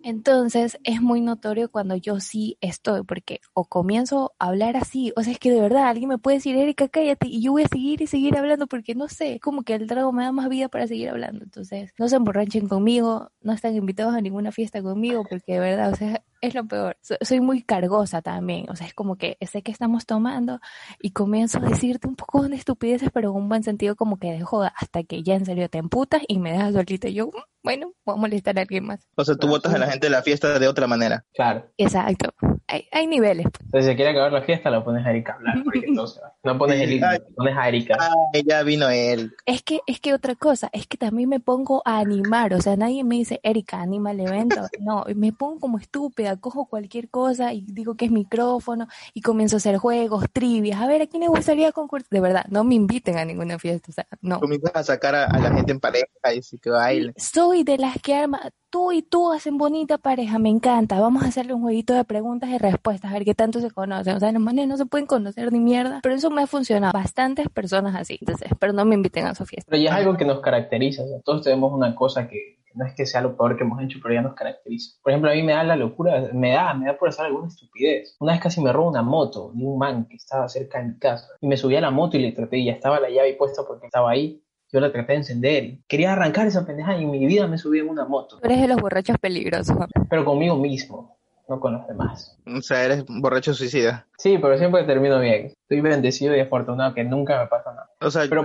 Entonces 0.08 0.78
es 0.84 1.02
muy 1.02 1.20
notorio 1.20 1.70
cuando 1.70 1.94
yo 1.94 2.18
sí 2.18 2.56
estoy, 2.62 3.02
porque 3.02 3.42
o 3.52 3.66
comienzo 3.66 4.32
a 4.38 4.46
hablar 4.46 4.74
así, 4.78 5.12
o 5.16 5.22
sea, 5.22 5.34
es 5.34 5.38
que 5.38 5.50
de 5.50 5.60
verdad 5.60 5.86
alguien 5.86 6.08
me 6.08 6.16
puede 6.16 6.38
decir, 6.38 6.56
Erika, 6.56 6.88
cállate, 6.88 7.28
y 7.28 7.42
yo 7.42 7.52
voy 7.52 7.64
a 7.64 7.68
seguir 7.68 8.00
y 8.00 8.06
seguir 8.06 8.34
hablando 8.38 8.66
porque 8.66 8.94
no 8.94 9.08
sé, 9.08 9.38
como 9.38 9.64
que 9.64 9.74
el 9.74 9.86
trago 9.86 10.10
me 10.10 10.24
da 10.24 10.32
más 10.32 10.48
vida 10.48 10.70
para 10.70 10.86
seguir 10.86 11.10
hablando. 11.10 11.44
Entonces, 11.44 11.92
no 11.98 12.08
se 12.08 12.16
emborrachen 12.16 12.68
conmigo, 12.68 13.32
no 13.42 13.52
están 13.52 13.76
invitados 13.76 14.14
a 14.14 14.22
ninguna 14.22 14.50
fiesta 14.50 14.82
conmigo, 14.82 15.24
porque 15.28 15.52
de 15.52 15.60
verdad, 15.60 15.92
o 15.92 15.96
sea, 15.96 16.24
es 16.40 16.54
lo 16.54 16.66
peor. 16.66 16.96
soy 17.20 17.40
muy 17.40 17.62
cargosa 17.62 18.22
también. 18.22 18.66
O 18.70 18.76
sea, 18.76 18.86
es 18.86 18.94
como 18.94 19.16
que 19.16 19.36
sé 19.40 19.62
que 19.62 19.72
estamos 19.72 20.06
tomando 20.06 20.60
y 21.00 21.10
comienzo 21.10 21.58
a 21.58 21.68
decirte 21.68 22.08
un 22.08 22.16
poco 22.16 22.48
de 22.48 22.56
estupideces, 22.56 23.10
pero 23.12 23.30
en 23.30 23.36
un 23.36 23.48
buen 23.48 23.62
sentido 23.62 23.96
como 23.96 24.18
que 24.18 24.32
de 24.32 24.42
joda, 24.42 24.72
hasta 24.76 25.02
que 25.02 25.22
ya 25.22 25.34
en 25.34 25.46
serio 25.46 25.68
te 25.68 25.78
emputas 25.78 26.22
y 26.28 26.38
me 26.38 26.52
dejas 26.52 26.74
solita. 26.74 27.08
Y 27.08 27.14
yo, 27.14 27.26
mm, 27.26 27.30
bueno, 27.62 27.92
voy 28.04 28.14
a 28.14 28.18
molestar 28.18 28.58
a 28.58 28.62
alguien 28.62 28.86
más. 28.86 29.06
O 29.16 29.24
sea, 29.24 29.36
tú 29.36 29.48
votas 29.48 29.74
a 29.74 29.78
la 29.78 29.90
gente 29.90 30.06
de 30.06 30.10
la 30.10 30.22
fiesta 30.22 30.58
de 30.58 30.68
otra 30.68 30.86
manera. 30.86 31.24
Claro. 31.34 31.70
Exacto. 31.76 32.30
Hay, 32.66 32.86
hay 32.92 33.06
niveles. 33.06 33.46
Entonces, 33.60 33.90
si 33.90 33.96
quiere 33.96 34.10
acabar 34.10 34.32
la 34.32 34.42
fiesta, 34.42 34.70
lo 34.70 34.84
pones 34.84 35.04
a 35.06 35.10
Erika 35.10 35.32
a 35.32 35.36
hablar, 35.36 35.62
porque 35.64 35.86
entonces 35.86 36.22
no 36.44 36.58
pones 36.58 37.02
a 37.02 37.18
pones 37.34 37.56
a 37.56 37.68
Erika. 37.68 37.96
Ah, 37.98 38.12
ya 38.46 38.62
vino 38.62 38.88
él. 38.90 39.34
Es 39.46 39.62
que, 39.62 39.80
es 39.86 40.00
que 40.00 40.12
otra 40.12 40.34
cosa, 40.34 40.68
es 40.72 40.86
que 40.86 40.98
también 40.98 41.28
me 41.28 41.40
pongo 41.40 41.82
a 41.84 41.98
animar, 41.98 42.52
o 42.54 42.60
sea, 42.60 42.76
nadie 42.76 43.04
me 43.04 43.16
dice, 43.16 43.40
Erika, 43.42 43.80
anima 43.80 44.12
el 44.12 44.20
evento. 44.20 44.56
No, 44.80 45.04
me 45.14 45.32
pongo 45.32 45.60
como 45.60 45.78
estúpida, 45.78 46.27
cojo 46.36 46.66
cualquier 46.66 47.08
cosa 47.08 47.52
y 47.52 47.62
digo 47.62 47.96
que 47.96 48.06
es 48.06 48.10
micrófono 48.10 48.88
y 49.14 49.22
comienzo 49.22 49.56
a 49.56 49.58
hacer 49.58 49.78
juegos, 49.78 50.24
trivias. 50.32 50.80
A 50.80 50.86
ver, 50.86 51.02
¿a 51.02 51.06
quién 51.06 51.22
le 51.22 51.28
gustaría 51.28 51.72
concurso? 51.72 52.06
De 52.10 52.20
verdad, 52.20 52.44
no 52.48 52.64
me 52.64 52.74
inviten 52.74 53.18
a 53.18 53.24
ninguna 53.24 53.58
fiesta, 53.58 53.90
o 53.90 53.92
sea, 53.92 54.06
no. 54.20 54.40
Comienzas 54.40 54.72
a 54.74 54.82
sacar 54.82 55.14
a, 55.14 55.38
la 55.38 55.52
gente 55.52 55.72
en 55.72 55.80
pareja 55.80 56.06
y 56.34 56.42
si 56.42 56.58
que 56.58 56.70
baile. 56.70 57.14
Soy 57.16 57.64
de 57.64 57.78
las 57.78 58.00
que 58.00 58.14
arma, 58.14 58.40
tú 58.70 58.92
y 58.92 59.02
tú 59.02 59.32
hacen 59.32 59.58
bonita 59.58 59.98
pareja, 59.98 60.38
me 60.38 60.48
encanta. 60.48 61.00
Vamos 61.00 61.22
a 61.22 61.26
hacerle 61.26 61.54
un 61.54 61.62
jueguito 61.62 61.94
de 61.94 62.04
preguntas 62.04 62.50
y 62.50 62.58
respuestas, 62.58 63.10
a 63.10 63.14
ver 63.14 63.24
qué 63.24 63.34
tanto 63.34 63.60
se 63.60 63.70
conocen. 63.70 64.16
O 64.16 64.20
sea, 64.20 64.32
los 64.32 64.42
manes 64.42 64.68
no 64.68 64.76
se 64.76 64.86
pueden 64.86 65.06
conocer 65.06 65.52
ni 65.52 65.60
mierda, 65.60 66.00
pero 66.02 66.14
eso 66.14 66.30
me 66.30 66.42
ha 66.42 66.46
funcionado. 66.46 66.92
Bastantes 66.92 67.48
personas 67.48 67.94
así, 67.96 68.18
entonces, 68.20 68.50
pero 68.58 68.72
no 68.72 68.84
me 68.84 68.94
inviten 68.94 69.26
a 69.26 69.34
su 69.34 69.44
fiesta. 69.46 69.70
Pero 69.70 69.82
ya 69.82 69.90
es 69.90 69.96
algo 69.96 70.16
que 70.16 70.24
nos 70.24 70.40
caracteriza, 70.40 71.02
todos 71.24 71.42
tenemos 71.42 71.72
una 71.72 71.94
cosa 71.94 72.28
que, 72.28 72.58
no 72.78 72.86
es 72.86 72.94
que 72.94 73.04
sea 73.04 73.20
lo 73.20 73.36
peor 73.36 73.56
que 73.56 73.64
hemos 73.64 73.82
hecho, 73.82 73.98
pero 74.02 74.14
ya 74.14 74.22
nos 74.22 74.34
caracteriza. 74.34 74.96
Por 75.02 75.12
ejemplo, 75.12 75.30
a 75.30 75.34
mí 75.34 75.42
me 75.42 75.52
da 75.52 75.64
la 75.64 75.76
locura, 75.76 76.30
me 76.32 76.52
da, 76.52 76.72
me 76.74 76.86
da 76.86 76.96
por 76.96 77.08
hacer 77.08 77.26
alguna 77.26 77.48
estupidez. 77.48 78.16
Una 78.20 78.32
vez 78.32 78.40
casi 78.40 78.62
me 78.62 78.72
robó 78.72 78.88
una 78.88 79.02
moto 79.02 79.50
de 79.52 79.64
un 79.64 79.78
man 79.78 80.06
que 80.08 80.16
estaba 80.16 80.48
cerca 80.48 80.78
de 80.78 80.88
mi 80.88 80.98
casa 80.98 81.28
y 81.40 81.48
me 81.48 81.56
subí 81.56 81.76
a 81.76 81.80
la 81.80 81.90
moto 81.90 82.16
y 82.16 82.20
le 82.20 82.32
traté 82.32 82.58
y 82.58 82.66
ya 82.66 82.72
estaba 82.72 83.00
la 83.00 83.10
llave 83.10 83.34
puesta 83.34 83.62
porque 83.66 83.86
estaba 83.86 84.10
ahí 84.10 84.42
yo 84.72 84.80
la 84.80 84.92
traté 84.92 85.12
de 85.12 85.18
encender. 85.18 85.78
Quería 85.88 86.12
arrancar 86.12 86.46
esa 86.46 86.66
pendeja 86.66 86.96
y 86.96 87.04
en 87.04 87.10
mi 87.10 87.26
vida 87.26 87.46
me 87.46 87.58
subí 87.58 87.78
en 87.78 87.88
una 87.88 88.04
moto. 88.04 88.38
Tú 88.38 88.46
eres 88.46 88.60
de 88.60 88.68
los 88.68 88.80
borrachos 88.80 89.16
peligrosos. 89.18 89.76
Pero 90.10 90.24
conmigo 90.24 90.56
mismo, 90.56 91.18
no 91.48 91.58
con 91.58 91.72
los 91.72 91.86
demás. 91.86 92.36
O 92.46 92.60
sea, 92.60 92.84
eres 92.84 93.04
borracho 93.08 93.54
suicida. 93.54 94.06
Sí, 94.18 94.38
pero 94.40 94.58
siempre 94.58 94.84
termino 94.84 95.18
bien. 95.20 95.54
Estoy 95.62 95.80
bendecido 95.80 96.36
y 96.36 96.40
afortunado 96.40 96.94
que 96.94 97.04
nunca 97.04 97.40
me 97.40 97.46
pasa 97.46 97.70
nada. 97.70 97.90
O 98.00 98.10
sea, 98.10 98.24
pero... 98.28 98.44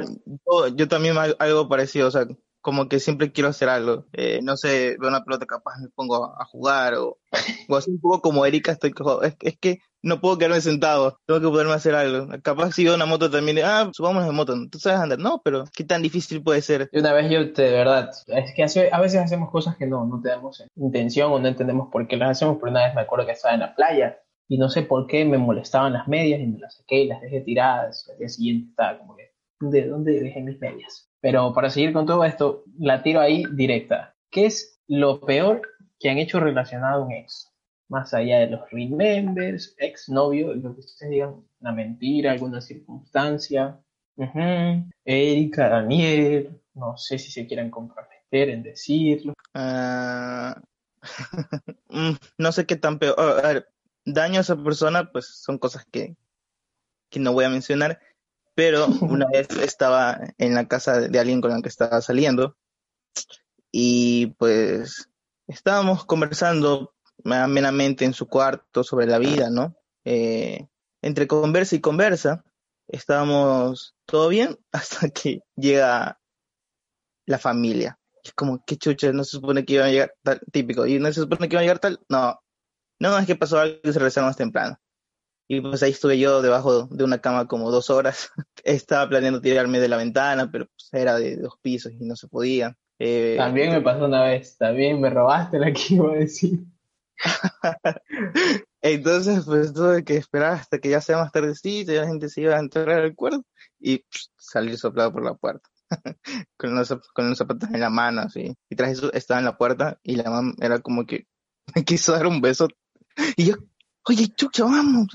yo, 0.75 0.87
también 0.87 1.15
algo 1.39 1.67
parecido, 1.67 2.07
o 2.07 2.11
sea, 2.11 2.25
como 2.63 2.87
que 2.87 2.99
siempre 2.99 3.31
quiero 3.31 3.49
hacer 3.49 3.67
algo. 3.67 4.05
Eh, 4.13 4.39
no 4.41 4.55
sé, 4.55 4.95
veo 4.97 5.09
una 5.09 5.23
pelota 5.23 5.45
capaz, 5.45 5.77
me 5.81 5.89
pongo 5.89 6.33
a, 6.39 6.45
jugar 6.45 6.95
o, 6.95 7.19
o 7.67 7.75
así 7.75 7.91
un 7.91 7.99
poco 7.99 8.21
como 8.21 8.45
Erika, 8.45 8.71
estoy 8.71 8.93
es, 9.23 9.35
es 9.41 9.59
que 9.59 9.79
no 10.01 10.21
puedo 10.21 10.37
quedarme 10.37 10.61
sentado, 10.61 11.19
tengo 11.25 11.41
que 11.41 11.47
poderme 11.47 11.73
hacer 11.73 11.93
algo. 11.93 12.27
Capaz 12.41 12.71
si 12.71 12.85
veo 12.85 12.95
una 12.95 13.05
moto 13.05 13.29
también, 13.29 13.59
ah, 13.65 13.91
subamos 13.93 14.25
de 14.25 14.31
moto, 14.31 14.55
tú 14.71 14.79
sabes 14.79 15.01
andar, 15.01 15.19
no, 15.19 15.41
pero 15.43 15.65
qué 15.75 15.83
tan 15.83 16.01
difícil 16.01 16.41
puede 16.41 16.61
ser. 16.61 16.89
Una 16.93 17.11
vez 17.11 17.29
yo, 17.29 17.43
de 17.43 17.71
verdad, 17.71 18.09
es 18.27 18.53
que 18.55 18.63
a 18.91 18.99
veces 19.01 19.21
hacemos 19.21 19.51
cosas 19.51 19.75
que 19.75 19.85
no, 19.85 20.05
no 20.05 20.21
tenemos 20.21 20.63
intención 20.75 21.33
o 21.33 21.39
no 21.39 21.47
entendemos 21.49 21.89
por 21.91 22.07
qué 22.07 22.15
las 22.15 22.31
hacemos, 22.31 22.57
pero 22.61 22.71
una 22.71 22.85
vez 22.85 22.95
me 22.95 23.01
acuerdo 23.01 23.25
que 23.25 23.33
estaba 23.33 23.53
en 23.53 23.59
la 23.59 23.75
playa 23.75 24.19
y 24.47 24.57
no 24.57 24.69
sé 24.69 24.83
por 24.83 25.05
qué 25.07 25.25
me 25.25 25.37
molestaban 25.37 25.91
las 25.91 26.07
medias 26.07 26.39
y 26.39 26.47
me 26.47 26.59
las 26.59 26.77
saqué 26.77 27.03
y 27.03 27.07
las 27.07 27.19
dejé 27.19 27.41
tiradas. 27.41 28.09
Al 28.09 28.17
día 28.19 28.29
siguiente 28.29 28.69
estaba 28.69 28.99
como 28.99 29.17
que, 29.17 29.33
¿de 29.59 29.87
dónde 29.87 30.21
dejé 30.21 30.41
mis 30.41 30.59
medias? 30.61 31.09
Pero 31.23 31.53
para 31.53 31.69
seguir 31.69 31.93
con 31.93 32.05
todo 32.05 32.25
esto, 32.25 32.65
la 32.77 33.01
tiro 33.01 33.21
ahí 33.21 33.45
directa. 33.49 34.13
¿Qué 34.29 34.45
es 34.45 34.77
lo 34.87 35.21
peor 35.21 35.61
que 35.97 36.09
han 36.09 36.17
hecho 36.17 36.41
relacionado 36.41 37.01
a 37.01 37.05
un 37.05 37.13
ex? 37.13 37.53
más 37.93 38.11
allá 38.15 38.39
de 38.39 38.47
los 38.47 38.69
remembers, 38.71 39.75
ex 39.77 40.09
novio, 40.09 40.55
lo 40.55 40.73
que 40.73 40.79
ustedes 40.79 41.11
digan, 41.11 41.45
una 41.59 41.71
mentira, 41.71 42.31
alguna 42.31 42.59
circunstancia. 42.59 43.79
Erika, 45.05 45.69
Daniel, 45.69 46.59
no 46.73 46.97
sé 46.97 47.19
si 47.19 47.31
se 47.31 47.45
quieren 47.45 47.69
comprometer 47.69 48.49
en 48.49 48.63
decirlo. 48.63 49.33
Ah, 49.53 50.59
mm, 51.89 52.13
no 52.39 52.51
sé 52.51 52.65
qué 52.65 52.77
tan 52.77 52.97
peor. 52.97 53.67
daño 54.05 54.39
a 54.39 54.41
esa 54.41 54.55
persona, 54.55 55.11
pues 55.11 55.27
son 55.27 55.59
cosas 55.59 55.85
que, 55.85 56.15
que 57.11 57.19
no 57.19 57.33
voy 57.33 57.45
a 57.45 57.49
mencionar. 57.49 57.99
Pero 58.55 58.87
una 59.01 59.27
vez 59.31 59.49
estaba 59.51 60.19
en 60.37 60.53
la 60.53 60.67
casa 60.67 60.99
de 60.99 61.19
alguien 61.19 61.41
con 61.41 61.51
la 61.51 61.61
que 61.61 61.69
estaba 61.69 62.01
saliendo 62.01 62.55
y 63.71 64.27
pues 64.37 65.09
estábamos 65.47 66.05
conversando 66.05 66.93
amenamente 67.25 68.05
en 68.05 68.13
su 68.13 68.27
cuarto 68.27 68.83
sobre 68.83 69.07
la 69.07 69.17
vida, 69.17 69.49
¿no? 69.49 69.75
Eh, 70.05 70.67
entre 71.01 71.27
conversa 71.27 71.75
y 71.75 71.81
conversa, 71.81 72.43
estábamos 72.87 73.95
todo 74.05 74.29
bien 74.29 74.57
hasta 74.71 75.09
que 75.09 75.41
llega 75.55 76.19
la 77.25 77.39
familia. 77.39 77.99
Es 78.23 78.33
como, 78.33 78.63
qué 78.65 78.77
chucha, 78.77 79.11
no 79.11 79.23
se 79.23 79.31
supone 79.31 79.65
que 79.65 79.73
iba 79.73 79.85
a 79.85 79.89
llegar 79.89 80.13
tal, 80.23 80.39
típico, 80.51 80.85
y 80.85 80.99
no 80.99 81.07
se 81.11 81.21
supone 81.21 81.49
que 81.49 81.55
iba 81.55 81.59
a 81.59 81.63
llegar 81.63 81.79
tal, 81.79 81.99
no, 82.07 82.39
no, 82.99 83.17
es 83.17 83.27
que 83.27 83.35
pasó 83.35 83.59
algo 83.59 83.79
y 83.83 83.91
se 83.91 83.99
regresaron 83.99 84.29
más 84.29 84.37
temprano. 84.37 84.79
Y 85.53 85.61
pues 85.61 85.83
ahí 85.83 85.91
estuve 85.91 86.17
yo 86.17 86.41
debajo 86.41 86.87
de 86.87 87.03
una 87.03 87.19
cama 87.19 87.47
como 87.47 87.71
dos 87.71 87.89
horas. 87.89 88.31
Estaba 88.63 89.07
planeando 89.07 89.41
tirarme 89.41 89.79
de 89.79 89.87
la 89.87 89.97
ventana, 89.97 90.49
pero 90.51 90.65
pues 90.65 90.89
era 90.91 91.15
de 91.15 91.37
dos 91.37 91.57
pisos 91.61 91.91
y 91.91 92.05
no 92.05 92.15
se 92.15 92.27
podía. 92.27 92.75
Eh, 92.99 93.35
también 93.37 93.71
me 93.71 93.81
pasó 93.81 94.05
una 94.05 94.23
vez, 94.23 94.57
también 94.57 95.01
me 95.01 95.09
robaste 95.09 95.59
la 95.59 95.71
que 95.71 95.95
iba 95.95 96.11
a 96.11 96.15
decir. 96.15 96.59
Entonces, 98.81 99.45
pues 99.45 99.73
tuve 99.73 100.03
que 100.03 100.17
esperar 100.17 100.53
hasta 100.53 100.79
que 100.79 100.89
ya 100.89 101.01
sea 101.01 101.17
más 101.17 101.31
tardecito 101.31 101.91
y 101.91 101.95
la 101.95 102.07
gente 102.07 102.29
se 102.29 102.41
iba 102.41 102.55
a 102.55 102.59
entrar 102.59 102.89
al 102.89 103.15
cuarto 103.15 103.45
y 103.79 104.03
salir 104.37 104.77
soplado 104.77 105.13
por 105.13 105.23
la 105.23 105.35
puerta. 105.35 105.69
con, 106.57 106.75
los, 106.75 106.93
con 107.13 107.29
los 107.29 107.37
zapatos 107.37 107.69
en 107.69 107.79
la 107.79 107.89
mano, 107.89 108.21
así. 108.21 108.55
Y 108.69 108.75
tras 108.75 108.91
eso 108.91 109.13
estaba 109.13 109.39
en 109.39 109.45
la 109.45 109.57
puerta 109.57 109.99
y 110.03 110.15
la 110.15 110.29
mamá 110.29 110.53
era 110.59 110.79
como 110.79 111.05
que 111.05 111.27
me 111.75 111.83
quiso 111.83 112.13
dar 112.13 112.27
un 112.27 112.41
beso. 112.41 112.67
Y 113.37 113.45
yo, 113.45 113.55
oye, 114.05 114.27
chucha, 114.35 114.65
vamos. 114.65 115.07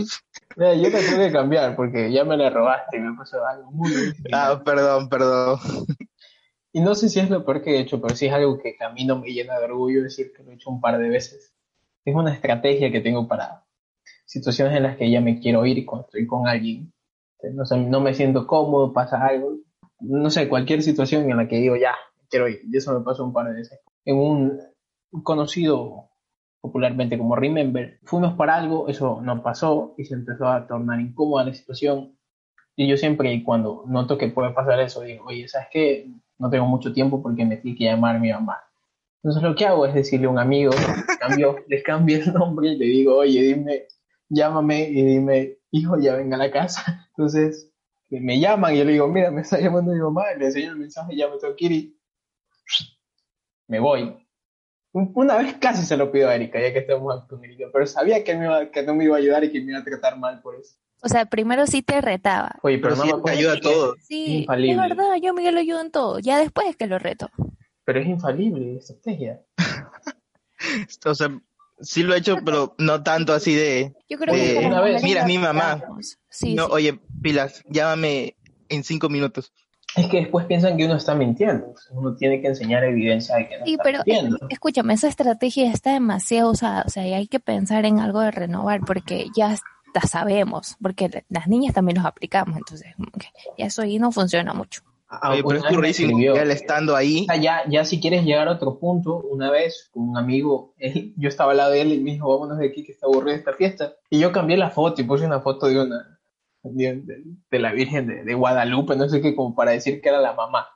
Mira, 0.57 0.75
yo 0.75 0.91
te 0.91 0.99
tuve 0.99 1.27
que 1.27 1.33
cambiar 1.33 1.77
porque 1.77 2.11
ya 2.11 2.25
me 2.25 2.37
la 2.37 2.51
robaste 2.51 2.97
y 2.97 3.01
me 3.01 3.17
pasó 3.17 3.45
algo 3.45 3.71
muy 3.71 3.91
Ah, 4.33 4.61
perdón, 4.65 5.09
perdón. 5.09 5.59
Y 6.73 6.81
no 6.81 6.95
sé 6.95 7.09
si 7.09 7.19
es 7.19 7.31
lo 7.31 7.45
peor 7.45 7.63
que 7.63 7.77
he 7.77 7.81
hecho, 7.81 8.01
pero 8.01 8.15
sí 8.15 8.27
es 8.27 8.33
algo 8.33 8.59
que 8.59 8.77
a 8.81 8.91
mí 8.91 9.05
no 9.05 9.19
me 9.19 9.29
llena 9.29 9.59
de 9.59 9.65
orgullo 9.65 10.03
decir 10.03 10.33
que 10.33 10.43
lo 10.43 10.51
he 10.51 10.55
hecho 10.55 10.71
un 10.71 10.81
par 10.81 10.99
de 10.99 11.09
veces. 11.09 11.55
Es 12.05 12.15
una 12.15 12.33
estrategia 12.33 12.93
que 12.93 13.01
tengo 13.01 13.27
para 13.27 13.65
situaciones 14.27 14.77
en 14.77 14.83
las 14.83 14.97
que 14.97 15.11
ya 15.11 15.21
me 15.21 15.41
quiero 15.41 15.65
ir 15.65 15.79
y 15.79 15.85
cuando 15.85 16.07
estoy 16.07 16.27
con 16.27 16.47
alguien, 16.47 16.93
no, 17.55 17.65
sé, 17.65 17.79
no 17.79 18.01
me 18.01 18.15
siento 18.15 18.47
cómodo, 18.47 18.93
pasa 18.93 19.25
algo, 19.27 19.57
no 20.01 20.31
sé, 20.31 20.49
cualquier 20.49 20.83
situación 20.83 21.31
en 21.31 21.37
la 21.37 21.49
que 21.49 21.57
digo 21.57 21.77
ya, 21.77 21.95
quiero 22.29 22.49
ir, 22.49 22.61
y 22.71 22.77
eso 22.77 22.97
me 22.97 23.05
pasó 23.05 23.25
un 23.25 23.33
par 23.33 23.47
de 23.47 23.55
veces. 23.55 23.81
En 24.05 24.17
un 24.17 24.61
conocido 25.23 26.11
popularmente 26.61 27.19
como 27.19 27.37
Remember, 27.37 27.99
fuimos 28.05 28.35
para 28.35 28.57
algo, 28.57 28.89
eso 28.89 29.21
no 29.23 29.43
pasó 29.43 29.95
y 29.97 30.05
se 30.05 30.15
empezó 30.15 30.49
a 30.49 30.67
tornar 30.67 31.01
incómoda 31.01 31.45
la 31.45 31.55
situación. 31.55 32.17
Y 32.77 32.89
yo 32.89 32.97
siempre, 32.97 33.43
cuando 33.45 33.85
noto 33.87 34.19
que 34.19 34.29
puede 34.29 34.53
pasar 34.53 34.81
eso, 34.81 35.03
digo, 35.03 35.25
oye, 35.27 35.49
¿sabes 35.49 35.69
qué? 35.73 36.11
No 36.39 36.51
tengo 36.51 36.67
mucho 36.67 36.93
tiempo 36.93 37.23
porque 37.23 37.45
me 37.45 37.57
tiene 37.57 37.77
que 37.77 37.85
llamar 37.85 38.17
a 38.17 38.19
mi 38.19 38.31
mamá. 38.31 38.59
Entonces 39.23 39.43
lo 39.43 39.55
que 39.55 39.67
hago 39.67 39.85
es 39.87 39.95
decirle 39.95 40.27
a 40.27 40.31
un 40.31 40.39
amigo, 40.39 40.73
cambio, 41.19 41.57
les 41.69 41.83
cambio 41.83 42.19
el 42.19 42.33
nombre 42.33 42.69
y 42.69 42.77
le 42.77 42.87
digo, 42.87 43.17
oye, 43.17 43.43
dime, 43.43 43.85
llámame 44.29 44.89
y 44.89 45.03
dime, 45.03 45.59
hijo, 45.73 45.99
ya 45.99 46.15
venga 46.15 46.37
a 46.37 46.39
la 46.39 46.51
casa. 46.51 47.09
Entonces 47.17 47.73
me 48.11 48.39
llaman 48.39 48.75
y 48.75 48.79
yo 48.79 48.85
le 48.85 48.93
digo, 48.93 49.09
mira, 49.09 49.31
me 49.31 49.43
está 49.43 49.61
llamando 49.61 49.93
mi 49.93 50.01
mamá, 50.01 50.23
le 50.39 50.47
enseño 50.47 50.71
el 50.71 50.79
mensaje, 50.79 51.17
ya 51.17 51.29
me 51.29 51.39
tengo 51.39 51.55
me 53.69 53.81
voy. 53.81 54.28
Una 54.93 55.37
vez 55.37 55.55
casi 55.61 55.85
se 55.85 55.97
lo 55.97 56.11
pido 56.11 56.29
a 56.29 56.35
Erika, 56.35 56.61
ya 56.61 56.73
que 56.73 56.81
estamos 56.81 57.25
con 57.25 57.45
Erika, 57.45 57.67
pero 57.73 57.87
sabía 57.87 58.25
que, 58.25 58.35
me 58.35 58.71
que 58.71 58.83
no 58.83 58.95
me 58.95 59.05
iba 59.05 59.17
a 59.17 59.19
ayudar 59.19 59.45
y 59.45 59.53
que 59.53 59.61
me 59.61 59.73
iba 59.73 59.81
a 59.81 59.85
tratar 59.85 60.19
mal 60.19 60.41
por 60.41 60.57
eso. 60.57 60.77
O 61.03 61.09
sea, 61.09 61.27
primero 61.27 61.67
sí 61.67 61.83
te 61.83 62.01
retaba. 62.01 62.57
Oye, 62.63 62.79
pero, 62.79 62.97
no 62.97 63.05
me 63.19 63.31
ayuda 63.31 63.53
a 63.53 63.61
todo. 63.61 63.95
Sí, 64.01 64.47
es 64.49 64.77
verdad, 64.77 65.17
yo 65.23 65.33
Miguel 65.35 65.55
lo 65.55 65.61
ayudo 65.61 65.81
en 65.81 65.91
todo. 65.91 66.19
Ya 66.19 66.39
después 66.39 66.69
es 66.69 66.77
que 66.77 66.87
lo 66.87 66.99
reto 66.99 67.31
pero 67.89 68.01
es 68.01 68.07
infalible 68.07 68.77
estrategia. 68.77 69.41
o 71.07 71.15
sea, 71.15 71.41
sí 71.81 72.03
lo 72.03 72.15
he 72.15 72.19
hecho, 72.19 72.37
pero 72.45 72.75
no 72.77 73.03
tanto 73.03 73.33
así 73.33 73.55
de. 73.55 73.95
Yo 74.11 74.19
creo 74.19 74.35
que 74.35 74.67
una 74.67 74.83
vez. 74.83 75.03
Mira, 75.03 75.25
mi 75.25 75.39
mamá. 75.39 75.83
Sí, 76.29 76.55
no, 76.55 76.67
oye, 76.67 77.01
pilas, 77.23 77.65
llámame 77.67 78.37
en 78.69 78.85
cinco 78.85 79.09
minutos. 79.09 79.55
Es 80.01 80.07
que 80.09 80.19
después 80.19 80.47
piensan 80.47 80.77
que 80.77 80.85
uno 80.87 80.97
está 80.97 81.15
mintiendo. 81.15 81.75
Uno 81.91 82.15
tiene 82.17 82.41
que 82.41 82.49
enseñar 82.49 82.85
evidencia 82.85 83.37
de 83.37 83.49
que 83.49 83.59
no 83.59 83.65
sí, 83.67 83.77
pero, 83.83 83.99
mintiendo. 84.07 84.39
Escúchame, 84.49 84.95
esa 84.95 85.09
estrategia 85.09 85.71
está 85.73 85.93
demasiado 85.93 86.51
usada. 86.51 86.85
O 86.87 86.91
sea, 86.91 87.03
hay 87.03 87.27
que 87.27 87.41
pensar 87.41 87.85
en 87.85 87.99
algo 88.01 88.21
de 88.21 88.31
renovar 88.31 88.81
porque 88.87 89.27
ya 89.37 89.57
sabemos. 90.07 90.77
Porque 90.81 91.25
las 91.29 91.49
niñas 91.49 91.75
también 91.75 91.97
nos 91.97 92.07
aplicamos. 92.07 92.57
Entonces, 92.57 92.95
ya 93.57 93.67
eso 93.67 93.83
ahí 93.83 93.99
no 93.99 94.13
funciona 94.13 94.55
mucho. 94.55 94.83
Oye, 95.31 95.43
pero 95.43 95.59
es 95.61 95.65
estando 96.53 96.95
ahí. 96.95 97.27
Ya, 97.41 97.63
ya 97.67 97.85
si 97.87 97.99
quieres 97.99 98.25
llegar 98.25 98.47
a 98.47 98.53
otro 98.53 98.79
punto, 98.79 99.17
una 99.31 99.51
vez 99.51 99.89
con 99.91 100.11
un 100.11 100.19
amigo, 100.19 100.75
él- 100.77 101.15
yo 101.17 101.29
estaba 101.31 101.53
al 101.53 101.57
lado 101.57 101.71
de 101.73 101.81
él 101.81 101.93
y 101.95 102.01
me 102.01 102.11
dijo, 102.13 102.29
vámonos 102.29 102.59
de 102.59 102.67
aquí 102.67 102.85
que 102.85 102.93
está 102.93 103.07
aburrida 103.07 103.35
esta 103.35 103.55
fiesta. 103.55 103.95
Y 104.11 104.19
yo 104.19 104.33
cambié 104.33 104.59
la 104.59 104.69
foto 104.69 105.01
y 105.01 105.05
puse 105.05 105.25
una 105.25 105.41
foto 105.41 105.67
de 105.67 105.81
una, 105.81 106.18
de, 106.63 107.59
la 107.59 107.73
Virgen 107.73 108.07
de, 108.07 108.25
de 108.25 108.35
Guadalupe, 108.35 108.97
no 108.97 109.09
sé 109.09 109.21
qué, 109.21 109.35
como 109.35 109.55
para 109.55 109.73
decir 109.73 110.01
que 110.01 110.09
era 110.09 110.21
la 110.21 110.35
mamá. 110.35 110.67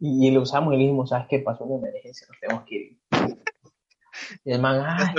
Y, 0.00 0.30
lo 0.30 0.42
usamos 0.42 0.72
y 0.72 0.76
le 0.76 0.82
dijimos, 0.84 1.10
¿sabes 1.10 1.26
qué? 1.28 1.40
Pasó 1.40 1.64
una 1.64 1.88
emergencia, 1.88 2.26
nos 2.28 2.38
tenemos 2.40 2.64
que 2.64 2.74
ir. 2.74 2.98
Y 4.44 4.52
el 4.52 4.60
man, 4.60 4.82
ay, 4.84 5.14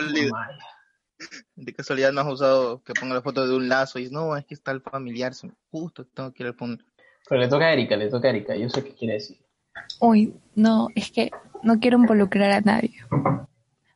De 1.55 1.73
casualidad 1.73 2.11
no 2.11 2.21
has 2.21 2.27
usado 2.27 2.81
que 2.83 2.93
ponga 2.93 3.15
la 3.15 3.21
foto 3.21 3.47
de 3.47 3.55
un 3.55 3.67
lazo 3.67 3.99
y 3.99 4.03
dices, 4.03 4.13
no, 4.13 4.35
es 4.37 4.45
que 4.45 4.53
está 4.53 4.71
el 4.71 4.81
familiar, 4.81 5.33
justo 5.69 6.05
tengo 6.05 6.31
que 6.33 6.43
ir 6.43 6.47
al 6.47 6.55
punto. 6.55 6.85
Pero 7.27 7.41
le 7.41 7.47
toca 7.47 7.65
a 7.65 7.73
Erika, 7.73 7.97
le 7.97 8.09
toca 8.09 8.27
a 8.27 8.31
Erika, 8.31 8.55
yo 8.55 8.69
sé 8.69 8.83
qué 8.83 8.95
quiere 8.95 9.15
decir. 9.15 9.37
Uy, 9.99 10.33
no, 10.55 10.87
es 10.95 11.11
que 11.11 11.31
no 11.61 11.79
quiero 11.79 11.97
involucrar 11.97 12.51
a 12.51 12.61
nadie. 12.61 12.95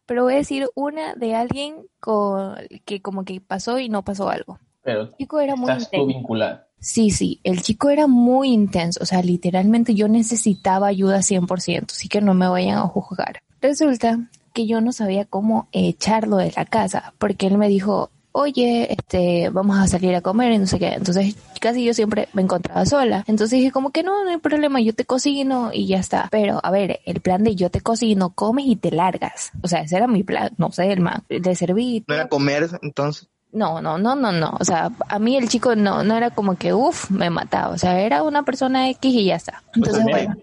Pero 0.06 0.24
voy 0.24 0.34
a 0.34 0.38
decir 0.38 0.68
una 0.76 1.16
de 1.16 1.36
alguien 1.36 1.88
con, 2.00 2.58
que 2.86 3.02
como 3.02 3.24
que 3.24 3.40
pasó 3.40 3.80
y 3.80 3.88
no 3.88 4.04
pasó 4.04 4.30
algo. 4.30 4.60
Pero 4.84 5.04
El 5.04 5.16
chico 5.18 5.40
era 5.40 5.56
muy 5.56 5.72
estás 5.72 5.90
tú 5.90 5.98
intenso. 5.98 6.18
vinculada. 6.20 6.68
Sí, 6.80 7.12
sí, 7.12 7.40
el 7.44 7.62
chico 7.62 7.90
era 7.90 8.08
muy 8.08 8.50
intenso, 8.50 9.00
o 9.02 9.06
sea, 9.06 9.22
literalmente 9.22 9.96
yo 9.96 10.10
necesitaba 10.10 10.88
ayuda 10.88 11.20
100%, 11.20 11.92
así 11.92 12.10
que 12.10 12.20
no 12.20 12.34
me 12.34 12.48
vayan 12.50 12.78
a 12.80 12.82
juzgar. 12.82 13.42
Resulta 13.62 14.20
que 14.54 14.68
yo 14.68 14.82
no 14.82 14.92
sabía 14.92 15.24
cómo 15.24 15.70
echarlo 15.72 16.36
de 16.38 16.52
la 16.56 16.66
casa, 16.66 17.14
porque 17.20 17.48
él 17.48 17.58
me 17.58 17.70
dijo, 17.70 18.10
oye, 18.34 18.92
este, 18.92 19.50
vamos 19.50 19.78
a 19.78 19.88
salir 19.88 20.14
a 20.16 20.22
comer 20.22 20.52
y 20.52 20.58
no 20.58 20.68
sé 20.68 20.78
qué. 20.80 20.90
Entonces, 20.94 21.36
casi 21.62 21.86
yo 21.86 21.94
siempre 21.94 22.28
me 22.34 22.42
encontraba 22.42 22.86
sola. 22.86 23.24
Entonces 23.28 23.60
dije 23.60 23.72
como 23.72 23.92
que 23.92 24.04
no, 24.04 24.24
no 24.26 24.32
hay 24.32 24.38
problema, 24.38 24.82
yo 24.82 24.94
te 24.94 25.06
cocino 25.06 25.72
y 25.72 25.88
ya 25.88 26.00
está. 26.00 26.28
Pero, 26.32 26.60
a 26.62 26.72
ver, 26.72 27.00
el 27.06 27.22
plan 27.22 27.44
de 27.44 27.56
yo 27.56 27.70
te 27.70 27.82
cocino, 27.82 28.32
comes 28.32 28.66
y 28.66 28.76
te 28.76 28.92
largas. 28.92 29.52
O 29.62 29.68
sea, 29.68 29.82
ese 29.82 29.96
era 29.98 30.08
mi 30.08 30.24
plan, 30.24 30.52
no 30.58 30.72
sé, 30.72 30.92
el 30.92 31.00
man. 31.00 31.24
Le 31.30 31.56
serví. 31.56 32.04
No 32.08 32.16
era 32.16 32.28
comer, 32.28 32.68
entonces. 32.82 33.30
No, 33.54 33.82
no, 33.82 33.98
no, 33.98 34.16
no, 34.16 34.32
no. 34.32 34.58
O 34.60 34.66
sea, 34.66 34.92
a 35.08 35.20
mí 35.20 35.38
el 35.38 35.48
chico 35.48 35.76
no, 35.76 36.04
no 36.04 36.16
era 36.18 36.32
como 36.32 36.56
que, 36.58 36.74
uff, 36.74 37.10
me 37.12 37.30
mataba. 37.30 37.70
O 37.74 37.78
sea, 37.78 38.00
era 38.00 38.24
una 38.24 38.44
persona 38.44 38.90
X 38.90 39.14
y 39.14 39.26
ya 39.26 39.36
está. 39.36 39.64
Entonces, 39.76 40.04
Pues, 40.04 40.26
bueno, 40.26 40.36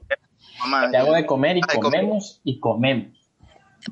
Mamá, 0.61 0.91
Te 0.91 0.97
hago 0.99 1.13
de 1.13 1.27
comer 1.27 1.57
y 1.57 1.61
comemos 1.63 2.41
y 2.45 2.61
comemos. 2.61 3.17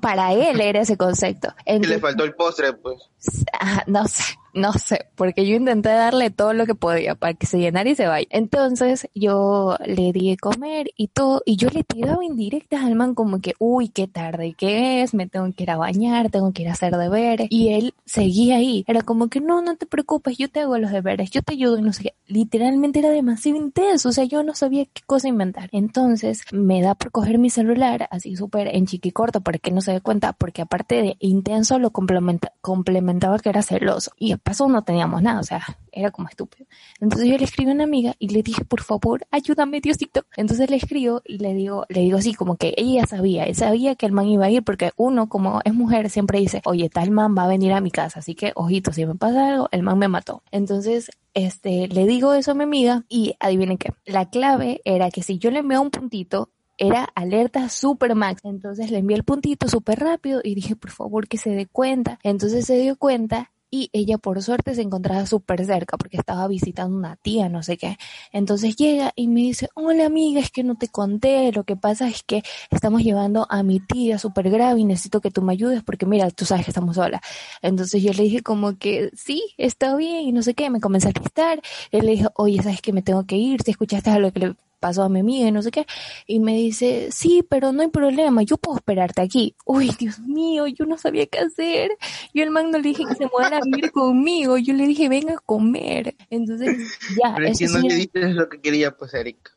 para 0.00 0.32
él 0.34 0.60
era 0.60 0.80
ese 0.80 0.96
concepto. 0.96 1.48
que 1.64 1.72
le 1.72 1.76
Entonces, 1.76 2.00
faltó 2.00 2.24
el 2.24 2.34
postre, 2.34 2.72
pues. 2.74 2.98
Ah, 3.60 3.82
no 3.86 4.06
sé, 4.06 4.22
no 4.58 4.72
sé, 4.72 5.06
porque 5.14 5.46
yo 5.46 5.56
intenté 5.56 5.90
darle 5.90 6.30
todo 6.30 6.52
lo 6.52 6.66
que 6.66 6.74
podía 6.74 7.14
para 7.14 7.34
que 7.34 7.46
se 7.46 7.58
llenara 7.58 7.88
y 7.88 7.94
se 7.94 8.06
vaya. 8.06 8.26
Entonces 8.30 9.08
yo 9.14 9.76
le 9.86 10.12
di 10.12 10.36
comer 10.36 10.90
y 10.96 11.08
todo, 11.08 11.42
y 11.46 11.56
yo 11.56 11.68
le 11.70 11.84
tiraba 11.84 12.24
indirectas 12.24 12.84
al 12.84 12.94
man 12.94 13.14
como 13.14 13.40
que, 13.40 13.54
uy, 13.58 13.88
qué 13.88 14.06
tarde 14.06 14.54
que 14.54 15.02
es, 15.02 15.14
me 15.14 15.26
tengo 15.26 15.50
que 15.52 15.62
ir 15.62 15.70
a 15.70 15.76
bañar, 15.76 16.30
tengo 16.30 16.52
que 16.52 16.62
ir 16.62 16.68
a 16.68 16.72
hacer 16.72 16.96
deberes, 16.96 17.46
y 17.50 17.70
él 17.70 17.94
seguía 18.04 18.56
ahí. 18.56 18.84
Era 18.86 19.02
como 19.02 19.28
que, 19.28 19.40
no, 19.40 19.62
no 19.62 19.76
te 19.76 19.86
preocupes, 19.86 20.36
yo 20.36 20.50
te 20.50 20.60
hago 20.60 20.78
los 20.78 20.90
deberes, 20.90 21.30
yo 21.30 21.42
te 21.42 21.54
ayudo 21.54 21.78
y 21.78 21.82
no 21.82 21.92
sé 21.92 22.04
qué. 22.04 22.14
Literalmente 22.26 22.98
era 22.98 23.10
demasiado 23.10 23.58
intenso, 23.58 24.08
o 24.10 24.12
sea, 24.12 24.24
yo 24.24 24.42
no 24.42 24.54
sabía 24.54 24.84
qué 24.86 25.02
cosa 25.06 25.28
inventar. 25.28 25.68
Entonces 25.72 26.42
me 26.52 26.82
da 26.82 26.94
por 26.94 27.10
coger 27.10 27.38
mi 27.38 27.50
celular 27.50 28.08
así 28.10 28.36
súper 28.36 28.74
en 28.74 28.86
chiquicorto 28.86 29.40
para 29.40 29.58
que 29.58 29.70
no 29.70 29.80
se 29.80 29.92
dé 29.92 30.00
cuenta, 30.00 30.32
porque 30.32 30.62
aparte 30.62 31.02
de 31.02 31.16
intenso 31.20 31.78
lo 31.78 31.90
complementa, 31.90 32.52
complementaba 32.60 33.38
que 33.38 33.48
era 33.48 33.62
celoso. 33.62 34.12
Y 34.18 34.32
de 34.48 34.54
paso 34.54 34.68
no 34.68 34.82
teníamos 34.82 35.22
nada, 35.22 35.40
o 35.40 35.42
sea, 35.42 35.62
era 35.92 36.10
como 36.10 36.28
estúpido. 36.28 36.66
Entonces 37.00 37.28
yo 37.28 37.36
le 37.36 37.44
escribí 37.44 37.70
a 37.70 37.74
una 37.74 37.84
amiga 37.84 38.14
y 38.18 38.28
le 38.28 38.42
dije, 38.42 38.64
por 38.64 38.82
favor, 38.82 39.26
ayúdame, 39.30 39.80
Diosito. 39.80 40.24
Entonces 40.36 40.70
le 40.70 40.76
escribo 40.76 41.20
y 41.24 41.38
le 41.38 41.54
digo, 41.54 41.84
le 41.88 42.00
digo 42.00 42.18
así, 42.18 42.34
como 42.34 42.56
que 42.56 42.74
ella 42.76 43.04
sabía, 43.06 43.44
ella 43.44 43.54
sabía 43.54 43.94
que 43.94 44.06
el 44.06 44.12
man 44.12 44.26
iba 44.26 44.46
a 44.46 44.50
ir, 44.50 44.62
porque 44.62 44.92
uno, 44.96 45.28
como 45.28 45.60
es 45.64 45.74
mujer, 45.74 46.08
siempre 46.08 46.38
dice, 46.38 46.62
oye, 46.64 46.88
tal 46.88 47.10
man 47.10 47.34
va 47.36 47.44
a 47.44 47.48
venir 47.48 47.72
a 47.72 47.80
mi 47.80 47.90
casa, 47.90 48.20
así 48.20 48.34
que, 48.34 48.52
ojito, 48.54 48.92
si 48.92 49.04
me 49.06 49.14
pasa 49.14 49.48
algo, 49.48 49.68
el 49.70 49.82
man 49.82 49.98
me 49.98 50.08
mató. 50.08 50.42
Entonces, 50.50 51.10
este, 51.34 51.88
le 51.88 52.06
digo 52.06 52.32
eso 52.32 52.52
a 52.52 52.54
mi 52.54 52.64
amiga 52.64 53.04
y 53.08 53.34
adivinen 53.40 53.76
qué, 53.76 53.92
la 54.06 54.30
clave 54.30 54.80
era 54.84 55.10
que 55.10 55.22
si 55.22 55.38
yo 55.38 55.50
le 55.50 55.58
enviaba 55.60 55.82
un 55.82 55.90
puntito, 55.90 56.50
era 56.78 57.08
alerta 57.16 57.68
super 57.68 58.14
max. 58.14 58.40
Entonces 58.44 58.90
le 58.90 58.98
envié 58.98 59.16
el 59.16 59.24
puntito 59.24 59.68
súper 59.68 59.98
rápido 59.98 60.40
y 60.42 60.54
dije, 60.54 60.76
por 60.76 60.90
favor, 60.90 61.26
que 61.26 61.36
se 61.36 61.50
dé 61.50 61.66
cuenta. 61.66 62.18
Entonces 62.22 62.64
se 62.66 62.78
dio 62.78 62.96
cuenta 62.96 63.50
y 63.70 63.90
ella 63.92 64.18
por 64.18 64.42
suerte 64.42 64.74
se 64.74 64.82
encontraba 64.82 65.26
súper 65.26 65.64
cerca 65.64 65.96
porque 65.96 66.16
estaba 66.16 66.46
visitando 66.48 66.96
una 66.96 67.16
tía, 67.16 67.48
no 67.48 67.62
sé 67.62 67.76
qué. 67.76 67.96
Entonces 68.32 68.76
llega 68.76 69.12
y 69.16 69.28
me 69.28 69.40
dice, 69.40 69.68
hola 69.74 70.06
amiga, 70.06 70.40
es 70.40 70.50
que 70.50 70.64
no 70.64 70.76
te 70.76 70.88
conté, 70.88 71.52
lo 71.52 71.64
que 71.64 71.76
pasa 71.76 72.08
es 72.08 72.22
que 72.22 72.42
estamos 72.70 73.02
llevando 73.02 73.46
a 73.50 73.62
mi 73.62 73.80
tía 73.80 74.18
súper 74.18 74.50
grave 74.50 74.80
y 74.80 74.84
necesito 74.84 75.20
que 75.20 75.30
tú 75.30 75.42
me 75.42 75.52
ayudes 75.52 75.82
porque 75.82 76.06
mira, 76.06 76.30
tú 76.30 76.44
sabes 76.44 76.64
que 76.64 76.70
estamos 76.70 76.96
solas. 76.96 77.20
Entonces 77.62 78.02
yo 78.02 78.12
le 78.12 78.24
dije 78.24 78.42
como 78.42 78.76
que 78.78 79.10
sí, 79.14 79.42
está 79.58 79.96
bien 79.96 80.22
y 80.28 80.32
no 80.32 80.42
sé 80.42 80.54
qué, 80.54 80.70
me 80.70 80.80
comencé 80.80 81.08
a 81.08 81.12
listar. 81.12 81.60
Él 81.90 82.06
le 82.06 82.12
dijo, 82.12 82.30
oye, 82.36 82.62
sabes 82.62 82.80
que 82.80 82.92
me 82.92 83.02
tengo 83.02 83.24
que 83.26 83.36
ir, 83.36 83.62
si 83.62 83.70
escuchaste 83.72 84.10
a 84.10 84.18
lo 84.18 84.32
que 84.32 84.40
le 84.40 84.54
pasó 84.80 85.02
a 85.02 85.08
mi 85.08 85.20
amiga 85.20 85.48
y 85.48 85.52
no 85.52 85.62
sé 85.62 85.70
qué. 85.70 85.86
Y 86.26 86.40
me 86.40 86.54
dice, 86.54 87.08
sí, 87.10 87.44
pero 87.48 87.72
no 87.72 87.82
hay 87.82 87.88
problema, 87.88 88.42
yo 88.42 88.56
puedo 88.56 88.76
esperarte 88.78 89.22
aquí. 89.22 89.54
Uy, 89.66 89.90
Dios 89.98 90.18
mío, 90.20 90.66
yo 90.66 90.84
no 90.86 90.96
sabía 90.98 91.26
qué 91.26 91.38
hacer. 91.40 91.90
Yo 92.34 92.42
al 92.44 92.50
man 92.50 92.70
no 92.70 92.78
le 92.78 92.88
dije 92.88 93.04
que 93.08 93.14
se 93.14 93.26
mudara 93.26 93.58
a 93.58 93.64
vivir 93.64 93.90
conmigo, 93.90 94.58
yo 94.58 94.74
le 94.74 94.86
dije, 94.86 95.08
venga 95.08 95.34
a 95.34 95.38
comer. 95.38 96.16
Entonces, 96.30 96.76
ya, 97.20 97.34
Pero 97.36 97.48
es 97.48 97.58
que 97.58 97.66
no 97.66 97.80
sí- 97.80 97.88
le 97.88 97.94
diste 97.94 98.28
lo 98.34 98.48
que 98.48 98.60
quería, 98.60 98.96
pues, 98.96 99.14
Eric. 99.14 99.54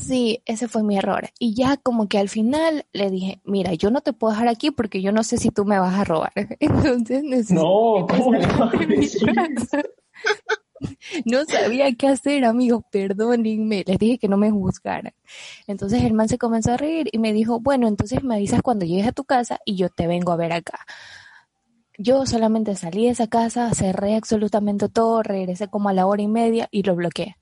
Sí, 0.00 0.40
ese 0.46 0.66
fue 0.66 0.82
mi 0.82 0.96
error. 0.96 1.28
Y 1.38 1.54
ya 1.54 1.76
como 1.76 2.08
que 2.08 2.16
al 2.18 2.30
final 2.30 2.86
le 2.94 3.10
dije, 3.10 3.42
mira, 3.44 3.74
yo 3.74 3.90
no 3.90 4.00
te 4.00 4.14
puedo 4.14 4.32
dejar 4.32 4.48
aquí 4.48 4.70
porque 4.70 5.02
yo 5.02 5.12
no 5.12 5.22
sé 5.24 5.36
si 5.36 5.50
tú 5.50 5.66
me 5.66 5.78
vas 5.78 5.94
a 5.94 6.04
robar. 6.04 6.32
Entonces 6.60 7.22
necesito 7.22 7.60
No, 7.60 8.06
¿cómo 8.06 8.32
No 11.24 11.44
sabía 11.44 11.92
qué 11.94 12.08
hacer, 12.08 12.44
amigos, 12.44 12.82
perdónenme. 12.90 13.84
Les 13.86 13.98
dije 13.98 14.18
que 14.18 14.28
no 14.28 14.36
me 14.36 14.50
juzgaran. 14.50 15.14
Entonces 15.66 16.02
el 16.02 16.12
man 16.12 16.28
se 16.28 16.38
comenzó 16.38 16.72
a 16.72 16.76
reír 16.76 17.08
y 17.12 17.18
me 17.18 17.32
dijo, 17.32 17.60
bueno, 17.60 17.88
entonces 17.88 18.22
me 18.22 18.34
avisas 18.34 18.62
cuando 18.62 18.84
llegues 18.84 19.06
a 19.06 19.12
tu 19.12 19.24
casa 19.24 19.60
y 19.64 19.76
yo 19.76 19.88
te 19.88 20.06
vengo 20.06 20.32
a 20.32 20.36
ver 20.36 20.52
acá. 20.52 20.80
Yo 21.96 22.26
solamente 22.26 22.74
salí 22.74 23.04
de 23.04 23.12
esa 23.12 23.28
casa, 23.28 23.72
cerré 23.72 24.16
absolutamente 24.16 24.88
todo, 24.88 25.22
regresé 25.22 25.68
como 25.68 25.88
a 25.88 25.92
la 25.92 26.06
hora 26.06 26.22
y 26.22 26.28
media 26.28 26.68
y 26.72 26.82
lo 26.82 26.96
bloqueé. 26.96 27.36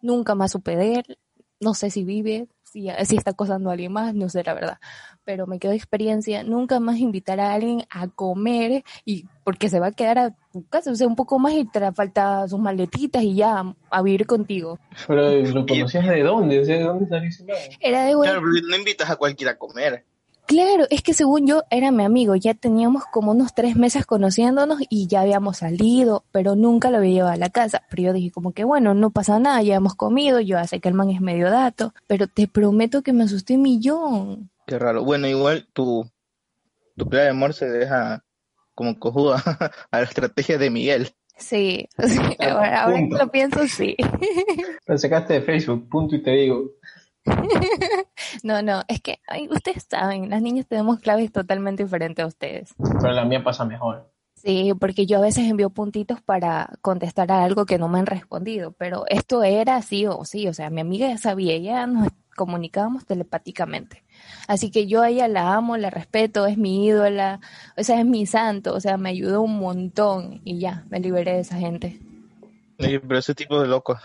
Nunca 0.00 0.34
más 0.36 0.52
supe 0.52 0.76
de 0.76 0.94
él, 0.96 1.18
no 1.58 1.74
sé 1.74 1.90
si 1.90 2.04
vive, 2.04 2.48
si, 2.62 2.88
si 3.04 3.16
está 3.16 3.32
acosando 3.32 3.70
a 3.70 3.72
alguien 3.72 3.92
más, 3.92 4.14
no 4.14 4.28
sé 4.28 4.44
la 4.44 4.54
verdad. 4.54 4.78
Pero 5.24 5.46
me 5.46 5.58
quedó 5.58 5.72
experiencia, 5.72 6.44
nunca 6.44 6.78
más 6.78 6.98
invitar 6.98 7.40
a 7.40 7.52
alguien 7.52 7.84
a 7.90 8.06
comer 8.08 8.84
y 9.04 9.24
porque 9.44 9.68
se 9.68 9.80
va 9.80 9.88
a 9.88 9.92
quedar 9.92 10.18
a 10.18 10.36
casa, 10.62 10.90
o 10.90 10.94
sea, 10.94 11.06
un 11.06 11.16
poco 11.16 11.38
más 11.38 11.52
y 11.54 11.64
te 11.64 11.92
falta 11.92 12.46
sus 12.48 12.58
maletitas 12.58 13.22
y 13.22 13.34
ya 13.34 13.64
a 13.90 14.02
vivir 14.02 14.26
contigo. 14.26 14.78
Pero 15.06 15.30
lo 15.30 15.66
conocías 15.66 16.06
de 16.06 16.22
dónde, 16.22 16.60
o 16.60 16.64
sea, 16.64 16.76
¿de 16.76 16.82
dónde 16.84 17.06
man? 17.10 17.30
Era 17.80 18.04
de 18.04 18.14
güey. 18.14 18.28
Claro, 18.28 18.44
pero 18.44 18.66
no 18.68 18.76
invitas 18.76 19.10
a 19.10 19.16
cualquiera 19.16 19.52
a 19.52 19.58
comer. 19.58 20.04
Claro, 20.46 20.86
es 20.90 21.02
que 21.02 21.12
según 21.12 21.48
yo 21.48 21.64
era 21.70 21.90
mi 21.90 22.04
amigo, 22.04 22.36
ya 22.36 22.54
teníamos 22.54 23.04
como 23.06 23.32
unos 23.32 23.52
tres 23.52 23.74
meses 23.74 24.06
conociéndonos 24.06 24.78
y 24.88 25.08
ya 25.08 25.22
habíamos 25.22 25.58
salido, 25.58 26.24
pero 26.30 26.54
nunca 26.54 26.90
lo 26.90 26.98
había 26.98 27.14
llevado 27.14 27.32
a 27.32 27.36
la 27.36 27.50
casa. 27.50 27.82
Pero 27.90 28.02
yo 28.04 28.12
dije 28.12 28.30
como 28.30 28.52
que 28.52 28.62
bueno, 28.62 28.94
no 28.94 29.10
pasa 29.10 29.40
nada, 29.40 29.60
ya 29.62 29.74
hemos 29.74 29.96
comido, 29.96 30.38
yo 30.38 30.56
ya 30.56 30.66
sé 30.68 30.78
que 30.78 30.88
el 30.88 30.94
man 30.94 31.10
es 31.10 31.20
medio 31.20 31.50
dato, 31.50 31.94
pero 32.06 32.28
te 32.28 32.46
prometo 32.46 33.02
que 33.02 33.12
me 33.12 33.24
asusté 33.24 33.56
un 33.56 33.62
millón. 33.62 34.50
Qué 34.68 34.78
raro. 34.78 35.02
Bueno, 35.02 35.26
igual 35.26 35.66
tu, 35.72 36.08
tu 36.96 37.08
plan 37.08 37.24
de 37.24 37.30
amor 37.30 37.52
se 37.52 37.68
deja 37.68 38.24
como 38.76 39.00
cojuda 39.00 39.42
a 39.90 39.98
la 39.98 40.04
estrategia 40.04 40.58
de 40.58 40.70
Miguel. 40.70 41.10
Sí, 41.36 41.88
sí, 42.06 42.18
ahora, 42.38 42.84
ahora 42.84 42.98
que 42.98 43.16
lo 43.18 43.30
pienso, 43.30 43.66
sí. 43.66 43.96
Lo 44.86 44.96
sacaste 44.96 45.34
de 45.34 45.42
Facebook, 45.42 45.88
punto 45.88 46.14
y 46.14 46.22
te 46.22 46.30
digo. 46.30 46.70
No, 48.44 48.62
no, 48.62 48.84
es 48.86 49.00
que 49.00 49.18
ay, 49.26 49.48
ustedes 49.50 49.86
saben, 49.90 50.30
las 50.30 50.40
niñas 50.40 50.66
tenemos 50.68 51.00
claves 51.00 51.32
totalmente 51.32 51.82
diferentes 51.82 52.22
a 52.22 52.28
ustedes. 52.28 52.74
Pero 52.78 53.12
la 53.12 53.24
mía 53.24 53.42
pasa 53.42 53.64
mejor. 53.64 54.12
Sí, 54.36 54.72
porque 54.78 55.06
yo 55.06 55.18
a 55.18 55.22
veces 55.22 55.48
envío 55.48 55.70
puntitos 55.70 56.22
para 56.22 56.70
contestar 56.80 57.32
a 57.32 57.42
algo 57.42 57.66
que 57.66 57.78
no 57.78 57.88
me 57.88 57.98
han 57.98 58.06
respondido, 58.06 58.72
pero 58.72 59.04
esto 59.08 59.42
era 59.42 59.82
sí 59.82 60.06
o 60.06 60.24
sí, 60.24 60.46
o 60.46 60.54
sea, 60.54 60.70
mi 60.70 60.80
amiga 60.82 61.08
ya 61.08 61.18
sabía, 61.18 61.58
ya 61.58 61.86
nos 61.88 62.10
comunicábamos 62.36 63.04
telepáticamente. 63.06 64.04
Así 64.48 64.70
que 64.70 64.86
yo 64.86 65.02
a 65.02 65.08
ella 65.08 65.28
la 65.28 65.54
amo, 65.54 65.76
la 65.76 65.90
respeto, 65.90 66.46
es 66.46 66.58
mi 66.58 66.86
ídola, 66.86 67.40
o 67.76 67.82
sea, 67.82 68.00
es 68.00 68.06
mi 68.06 68.26
santo, 68.26 68.74
o 68.74 68.80
sea, 68.80 68.96
me 68.96 69.10
ayudó 69.10 69.42
un 69.42 69.58
montón 69.58 70.40
y 70.44 70.58
ya, 70.58 70.84
me 70.88 71.00
liberé 71.00 71.34
de 71.34 71.40
esa 71.40 71.56
gente. 71.56 72.00
Oye, 72.78 73.00
pero 73.00 73.18
ese 73.18 73.34
tipo 73.34 73.60
de 73.60 73.68
loco. 73.68 73.98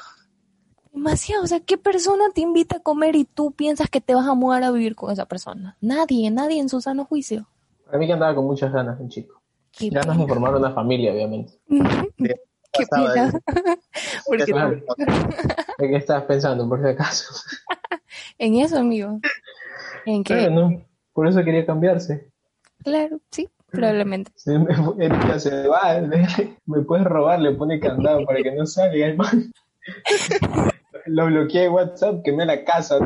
Demasiado, 0.93 1.43
o 1.43 1.47
sea, 1.47 1.59
¿qué 1.59 1.77
persona 1.77 2.25
te 2.33 2.41
invita 2.41 2.77
a 2.77 2.79
comer 2.81 3.15
y 3.15 3.25
tú 3.25 3.51
piensas 3.51 3.89
que 3.89 4.01
te 4.01 4.13
vas 4.13 4.27
a 4.27 4.33
mudar 4.33 4.63
a 4.63 4.71
vivir 4.71 4.95
con 4.95 5.11
esa 5.11 5.25
persona? 5.25 5.77
Nadie, 5.81 6.29
nadie 6.31 6.59
en 6.59 6.69
su 6.69 6.81
sano 6.81 7.05
juicio. 7.05 7.47
Para 7.85 7.97
mí 7.97 8.07
que 8.07 8.13
andaba 8.13 8.35
con 8.35 8.45
muchas 8.45 8.71
ganas, 8.71 8.99
un 8.99 9.09
chico. 9.09 9.41
Qué 9.71 9.89
Ganas 9.89 10.17
de 10.17 10.27
formar 10.27 10.53
una 10.55 10.71
familia, 10.71 11.13
obviamente. 11.13 11.53
Qué 12.17 12.35
qué 12.71 12.85
pena. 12.87 13.31
Porque 14.25 14.45
Claro. 14.45 14.81
¿De 15.77 15.89
qué 15.89 15.95
estabas 15.95 16.23
pensando, 16.23 16.67
por 16.67 16.81
si 16.81 16.87
acaso? 16.87 17.33
en 18.37 18.55
eso, 18.55 18.77
amigo. 18.77 19.19
En 20.05 20.23
Claro, 20.23 20.51
no. 20.51 20.85
Por 21.13 21.27
eso 21.27 21.43
quería 21.43 21.65
cambiarse. 21.65 22.27
claro, 22.83 23.19
sí, 23.31 23.49
probablemente. 23.69 24.31
Se 24.35 24.57
me 24.57 24.73
fue- 24.75 25.05
Erika 25.05 25.39
se 25.39 25.67
va, 25.67 25.99
me 26.65 26.81
puedes 26.83 27.05
robar, 27.05 27.39
le 27.39 27.51
pone 27.53 27.79
candado 27.79 28.25
para 28.25 28.41
que 28.41 28.51
no 28.51 28.65
salga 28.65 29.05
el 29.05 29.17
man. 29.17 29.51
Lo 31.07 31.25
bloqueé 31.25 31.61
de 31.61 31.69
WhatsApp, 31.69 32.21
quemé 32.23 32.45
la 32.45 32.63
casa. 32.63 32.99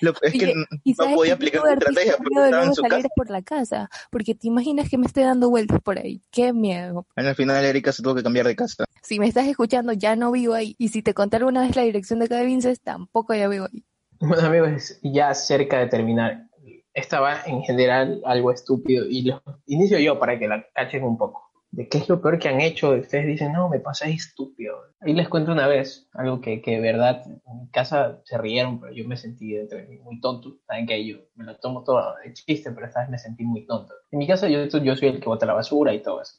Lo- 0.00 0.12
es 0.22 0.32
que 0.32 0.44
Oye, 0.44 0.54
no 0.54 0.64
¿y 0.84 0.94
sabes 0.94 1.14
podía 1.14 1.34
aplicar 1.34 1.60
su 1.62 1.68
estrategia 1.68 2.16
porque 2.16 2.34
de 2.34 2.44
estaba 2.44 2.46
en 2.48 2.52
luego 2.68 2.74
su 2.74 2.82
salir 2.82 2.96
casa. 2.96 3.08
por 3.16 3.30
la 3.30 3.42
casa? 3.42 3.90
Porque 4.10 4.34
te 4.34 4.46
imaginas 4.48 4.88
que 4.88 4.98
me 4.98 5.06
estoy 5.06 5.24
dando 5.24 5.50
vueltas 5.50 5.80
por 5.80 5.98
ahí. 5.98 6.20
Qué 6.30 6.52
miedo. 6.52 7.06
Al 7.16 7.34
final 7.34 7.64
Erika 7.64 7.92
se 7.92 8.02
tuvo 8.02 8.14
que 8.14 8.22
cambiar 8.22 8.46
de 8.46 8.56
casa. 8.56 8.84
Si 9.02 9.18
me 9.18 9.26
estás 9.26 9.46
escuchando, 9.46 9.92
ya 9.92 10.14
no 10.16 10.30
vivo 10.32 10.54
ahí. 10.54 10.74
Y 10.78 10.88
si 10.88 11.02
te 11.02 11.14
conté 11.14 11.36
alguna 11.36 11.62
vez 11.62 11.74
la 11.76 11.82
dirección 11.82 12.18
de 12.20 12.28
cada 12.28 12.42
Vinces, 12.42 12.80
tampoco 12.80 13.34
ya 13.34 13.48
vivo 13.48 13.66
ahí. 13.72 13.84
Bueno, 14.22 14.46
amigos, 14.46 14.98
ya 15.02 15.34
cerca 15.34 15.78
de 15.80 15.86
terminar. 15.88 16.46
Estaba 16.94 17.42
en 17.46 17.62
general 17.62 18.20
algo 18.24 18.52
estúpido 18.52 19.04
y 19.06 19.22
lo 19.22 19.42
inicio 19.66 19.98
yo 19.98 20.18
para 20.18 20.38
que 20.38 20.48
la 20.48 20.64
cachen 20.74 21.04
un 21.04 21.18
poco. 21.18 21.50
¿De 21.70 21.88
qué 21.88 21.98
es 21.98 22.08
lo 22.08 22.20
peor 22.20 22.38
que 22.38 22.48
han 22.48 22.60
hecho? 22.60 22.90
Ustedes 22.90 23.26
dicen, 23.26 23.52
no, 23.52 23.68
me 23.70 23.80
pasé 23.80 24.10
estúpido. 24.10 24.76
Ahí 25.00 25.14
les 25.14 25.28
cuento 25.28 25.52
una 25.52 25.66
vez 25.66 26.08
algo 26.12 26.40
que, 26.40 26.60
que 26.62 26.72
de 26.72 26.80
verdad 26.80 27.22
en 27.26 27.60
mi 27.62 27.68
casa 27.70 28.20
se 28.24 28.38
rieron, 28.38 28.78
pero 28.80 28.92
yo 28.92 29.06
me 29.08 29.16
sentí 29.16 29.52
dentro 29.54 29.78
de 29.78 29.86
mí 29.86 29.98
muy 29.98 30.20
tonto. 30.20 30.58
Saben 30.66 30.86
que 30.86 31.04
yo 31.06 31.18
me 31.34 31.44
lo 31.44 31.56
tomo 31.58 31.82
todo 31.84 32.14
de 32.24 32.32
chiste, 32.34 32.70
pero 32.72 32.86
esta 32.86 33.00
vez 33.00 33.10
me 33.10 33.18
sentí 33.18 33.44
muy 33.44 33.66
tonto. 33.66 33.94
En 34.10 34.18
mi 34.18 34.26
casa 34.28 34.48
yo, 34.48 34.64
yo 34.66 34.96
soy 34.96 35.08
el 35.08 35.20
que 35.20 35.26
bota 35.28 35.46
la 35.46 35.54
basura 35.54 35.94
y 35.94 36.02
todo 36.02 36.22
eso. 36.22 36.34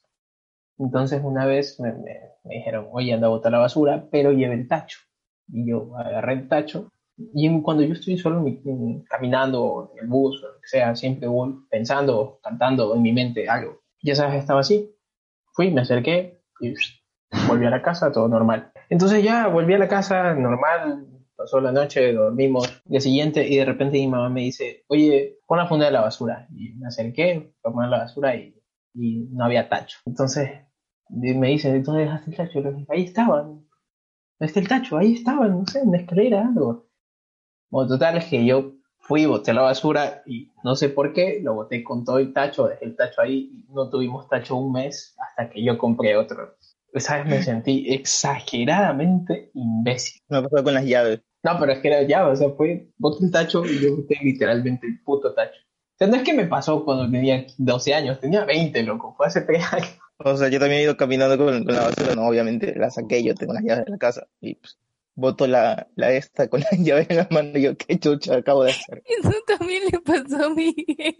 Entonces 0.79 1.21
una 1.23 1.45
vez 1.47 1.79
me, 1.79 1.93
me- 1.93 2.19
me 2.45 2.55
dijeron, 2.57 2.87
oye, 2.93 3.13
anda 3.13 3.27
a 3.27 3.31
botar 3.31 3.51
la 3.53 3.59
basura, 3.59 4.07
pero 4.11 4.31
lleve 4.33 4.55
el 4.55 4.67
tacho. 4.69 4.99
Y 5.49 5.67
yo 5.69 5.97
agarré 5.97 6.33
el 6.33 6.49
tacho 6.49 6.92
y 7.17 7.61
cuando 7.61 7.83
yo 7.83 7.93
estoy 7.93 8.17
solo 8.17 8.43
caminando 9.07 9.91
en 9.93 10.03
el 10.03 10.07
bus 10.07 10.43
o 10.43 10.47
lo 10.47 10.61
que 10.61 10.67
sea, 10.67 10.95
siempre 10.95 11.27
voy 11.27 11.55
pensando, 11.69 12.39
cantando 12.43 12.95
en 12.95 13.01
mi 13.01 13.13
mente 13.13 13.47
algo. 13.47 13.81
Ya 14.01 14.15
sabes, 14.15 14.35
estaba 14.35 14.61
así. 14.61 14.95
Fui, 15.53 15.71
me 15.71 15.81
acerqué 15.81 16.41
y 16.59 16.73
volví 17.47 17.65
a 17.65 17.69
la 17.69 17.81
casa, 17.81 18.11
todo 18.11 18.27
normal. 18.27 18.71
Entonces 18.89 19.23
ya 19.23 19.47
volví 19.47 19.73
a 19.73 19.77
la 19.77 19.87
casa 19.87 20.33
normal, 20.33 21.07
pasó 21.35 21.61
la 21.61 21.71
noche, 21.71 22.13
dormimos. 22.13 22.81
Día 22.85 22.99
siguiente 22.99 23.47
y 23.47 23.57
de 23.57 23.65
repente 23.65 23.97
mi 23.97 24.07
mamá 24.07 24.29
me 24.29 24.41
dice, 24.41 24.83
oye, 24.87 25.37
pon 25.47 25.59
la 25.59 25.67
funda 25.67 25.85
de 25.85 25.91
la 25.91 26.01
basura. 26.01 26.47
Y 26.51 26.73
me 26.73 26.87
acerqué, 26.87 27.53
a 27.63 27.87
la 27.87 27.97
basura 27.99 28.35
y, 28.35 28.59
y 28.95 29.27
no 29.31 29.45
había 29.45 29.69
tacho. 29.69 29.99
Entonces 30.05 30.49
y 31.09 31.33
me 31.33 31.49
dice, 31.49 31.81
¿dónde 31.81 32.03
dejaste 32.03 32.31
el 32.31 32.37
tacho? 32.37 32.59
Y 32.59 32.85
ahí 32.89 33.03
estaba. 33.03 33.43
¿Dónde 33.43 33.65
está 34.41 34.59
el 34.59 34.67
tacho? 34.67 34.97
Ahí 34.97 35.13
estaba, 35.13 35.47
no 35.47 35.65
sé, 35.65 35.81
en 35.81 35.91
la 35.91 36.41
algo. 36.41 36.87
Bueno, 37.73 37.89
total 37.89 38.17
es 38.17 38.25
que 38.25 38.45
yo 38.45 38.73
fui, 38.99 39.25
boté 39.25 39.51
la 39.51 39.63
basura 39.63 40.21
y 40.27 40.51
no 40.63 40.75
sé 40.75 40.89
por 40.89 41.11
qué, 41.11 41.39
lo 41.41 41.55
boté 41.55 41.83
con 41.83 42.05
todo 42.05 42.19
el 42.19 42.31
tacho, 42.31 42.67
dejé 42.67 42.85
el 42.85 42.95
tacho 42.95 43.19
ahí 43.19 43.49
y 43.51 43.73
no 43.73 43.89
tuvimos 43.89 44.29
tacho 44.29 44.57
un 44.57 44.73
mes 44.73 45.15
hasta 45.17 45.49
que 45.49 45.63
yo 45.63 45.75
compré 45.79 46.15
otro. 46.15 46.55
Esa 46.93 47.17
vez 47.17 47.25
me 47.25 47.41
sentí 47.41 47.91
exageradamente 47.91 49.49
imbécil. 49.55 50.21
Me 50.29 50.43
pasó 50.43 50.63
con 50.63 50.75
las 50.75 50.85
llaves. 50.85 51.21
No, 51.41 51.57
pero 51.59 51.71
es 51.71 51.79
que 51.79 51.87
era 51.87 52.03
ya, 52.03 52.27
o 52.27 52.35
sea, 52.35 52.51
fue, 52.51 52.91
boté 52.99 53.25
el 53.25 53.31
tacho 53.31 53.65
y 53.65 53.79
yo 53.79 53.95
boté 53.95 54.19
literalmente 54.21 54.85
el 54.85 55.01
puto 55.01 55.33
tacho. 55.33 55.59
O 55.59 55.97
sea, 55.97 56.05
no 56.05 56.15
es 56.15 56.21
que 56.21 56.35
me 56.35 56.45
pasó 56.45 56.85
cuando 56.85 57.09
tenía 57.09 57.43
12 57.57 57.91
años, 57.95 58.19
tenía 58.19 58.45
20, 58.45 58.83
loco, 58.83 59.15
fue 59.17 59.25
hace 59.25 59.41
3 59.41 59.63
años. 59.73 59.97
O 60.19 60.37
sea, 60.37 60.47
yo 60.49 60.59
también 60.59 60.81
he 60.81 60.83
ido 60.83 60.95
caminando 60.95 61.39
con, 61.39 61.65
con 61.65 61.73
la 61.73 61.85
basura, 61.85 62.13
no, 62.13 62.27
obviamente 62.27 62.75
la 62.75 62.91
saqué, 62.91 63.23
yo 63.23 63.33
tengo 63.33 63.53
las 63.53 63.63
llaves 63.63 63.85
de 63.85 63.91
la 63.91 63.97
casa 63.97 64.27
y 64.41 64.53
pues 64.53 64.77
boto 65.15 65.47
la, 65.47 65.87
la 65.95 66.11
esta 66.11 66.47
con 66.47 66.61
las 66.61 66.71
llaves 66.79 67.07
en 67.09 67.17
la 67.17 67.27
mano 67.31 67.57
y 67.57 67.61
yo, 67.63 67.77
qué 67.77 67.99
chucha 67.99 68.37
acabo 68.37 68.63
de 68.63 68.71
hacer. 68.71 69.03
Eso 69.05 69.31
también 69.47 69.83
le 69.91 69.99
pasó 69.99 70.45
a 70.45 70.49
Miguel. 70.49 71.15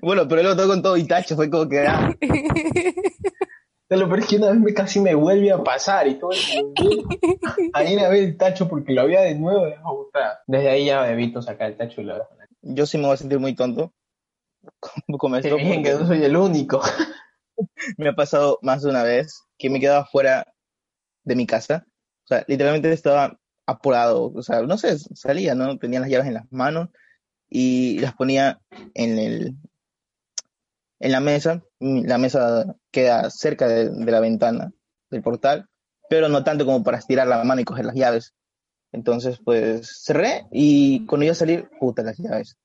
Bueno, 0.00 0.26
pero 0.26 0.40
él 0.40 0.46
lo 0.46 0.54
botó 0.56 0.68
con 0.68 0.82
todo 0.82 0.96
y 0.96 1.06
tacho, 1.06 1.36
fue 1.36 1.50
como 1.50 1.68
que, 1.68 1.80
ah, 1.86 2.10
lo 3.90 4.06
peor 4.08 4.18
es 4.20 4.26
que 4.26 4.36
una 4.36 4.50
vez 4.50 4.58
me 4.58 4.72
casi 4.74 5.00
me 5.00 5.14
vuelve 5.14 5.52
a 5.52 5.62
pasar 5.62 6.08
y 6.08 6.18
todo 6.18 6.30
a 7.74 7.84
ir 7.84 8.00
a 8.00 8.08
ver 8.08 8.24
el 8.24 8.36
tacho 8.36 8.68
porque 8.68 8.92
lo 8.92 9.02
había 9.02 9.20
de 9.20 9.34
nuevo 9.34 9.66
dejado. 9.66 10.10
Desde 10.46 10.70
ahí 10.70 10.86
ya 10.86 11.10
evito 11.10 11.42
sacar 11.42 11.70
el 11.70 11.76
tacho 11.76 12.00
y 12.00 12.04
lo 12.04 12.14
dejo. 12.14 12.28
la- 12.38 12.46
yo 12.62 12.86
sí 12.86 12.96
me 12.98 13.04
voy 13.04 13.14
a 13.14 13.18
sentir 13.18 13.38
muy 13.38 13.54
tonto. 13.54 13.92
Esto, 15.38 15.56
dije 15.56 15.82
que 15.82 15.92
no 15.92 16.06
soy 16.06 16.24
el 16.24 16.36
único. 16.36 16.80
me 17.98 18.08
ha 18.08 18.14
pasado 18.14 18.58
más 18.62 18.82
de 18.82 18.90
una 18.90 19.02
vez 19.02 19.42
que 19.58 19.70
me 19.70 19.78
quedaba 19.78 20.06
fuera 20.06 20.52
de 21.24 21.36
mi 21.36 21.46
casa. 21.46 21.86
O 22.26 22.28
sea, 22.28 22.44
literalmente 22.48 22.92
estaba 22.92 23.38
apurado. 23.66 24.32
O 24.34 24.42
sea, 24.42 24.62
no 24.62 24.76
sé, 24.76 24.98
salía, 24.98 25.54
¿no? 25.54 25.78
Tenía 25.78 26.00
las 26.00 26.08
llaves 26.08 26.26
en 26.26 26.34
las 26.34 26.50
manos 26.50 26.88
y 27.48 28.00
las 28.00 28.14
ponía 28.14 28.60
en 28.94 29.18
el 29.18 29.56
en 30.98 31.12
la 31.12 31.20
mesa. 31.20 31.62
La 31.78 32.18
mesa 32.18 32.74
queda 32.90 33.30
cerca 33.30 33.68
de, 33.68 33.90
de 33.90 34.12
la 34.12 34.20
ventana 34.20 34.72
del 35.10 35.22
portal, 35.22 35.68
pero 36.08 36.28
no 36.28 36.42
tanto 36.42 36.66
como 36.66 36.82
para 36.82 36.98
estirar 36.98 37.28
la 37.28 37.44
mano 37.44 37.60
y 37.60 37.64
coger 37.64 37.84
las 37.84 37.94
llaves. 37.94 38.34
Entonces, 38.90 39.38
pues 39.44 40.02
cerré 40.04 40.46
y 40.50 41.06
cuando 41.06 41.24
iba 41.26 41.32
a 41.32 41.36
salir, 41.36 41.68
puta, 41.78 42.02
las 42.02 42.18
llaves. 42.18 42.56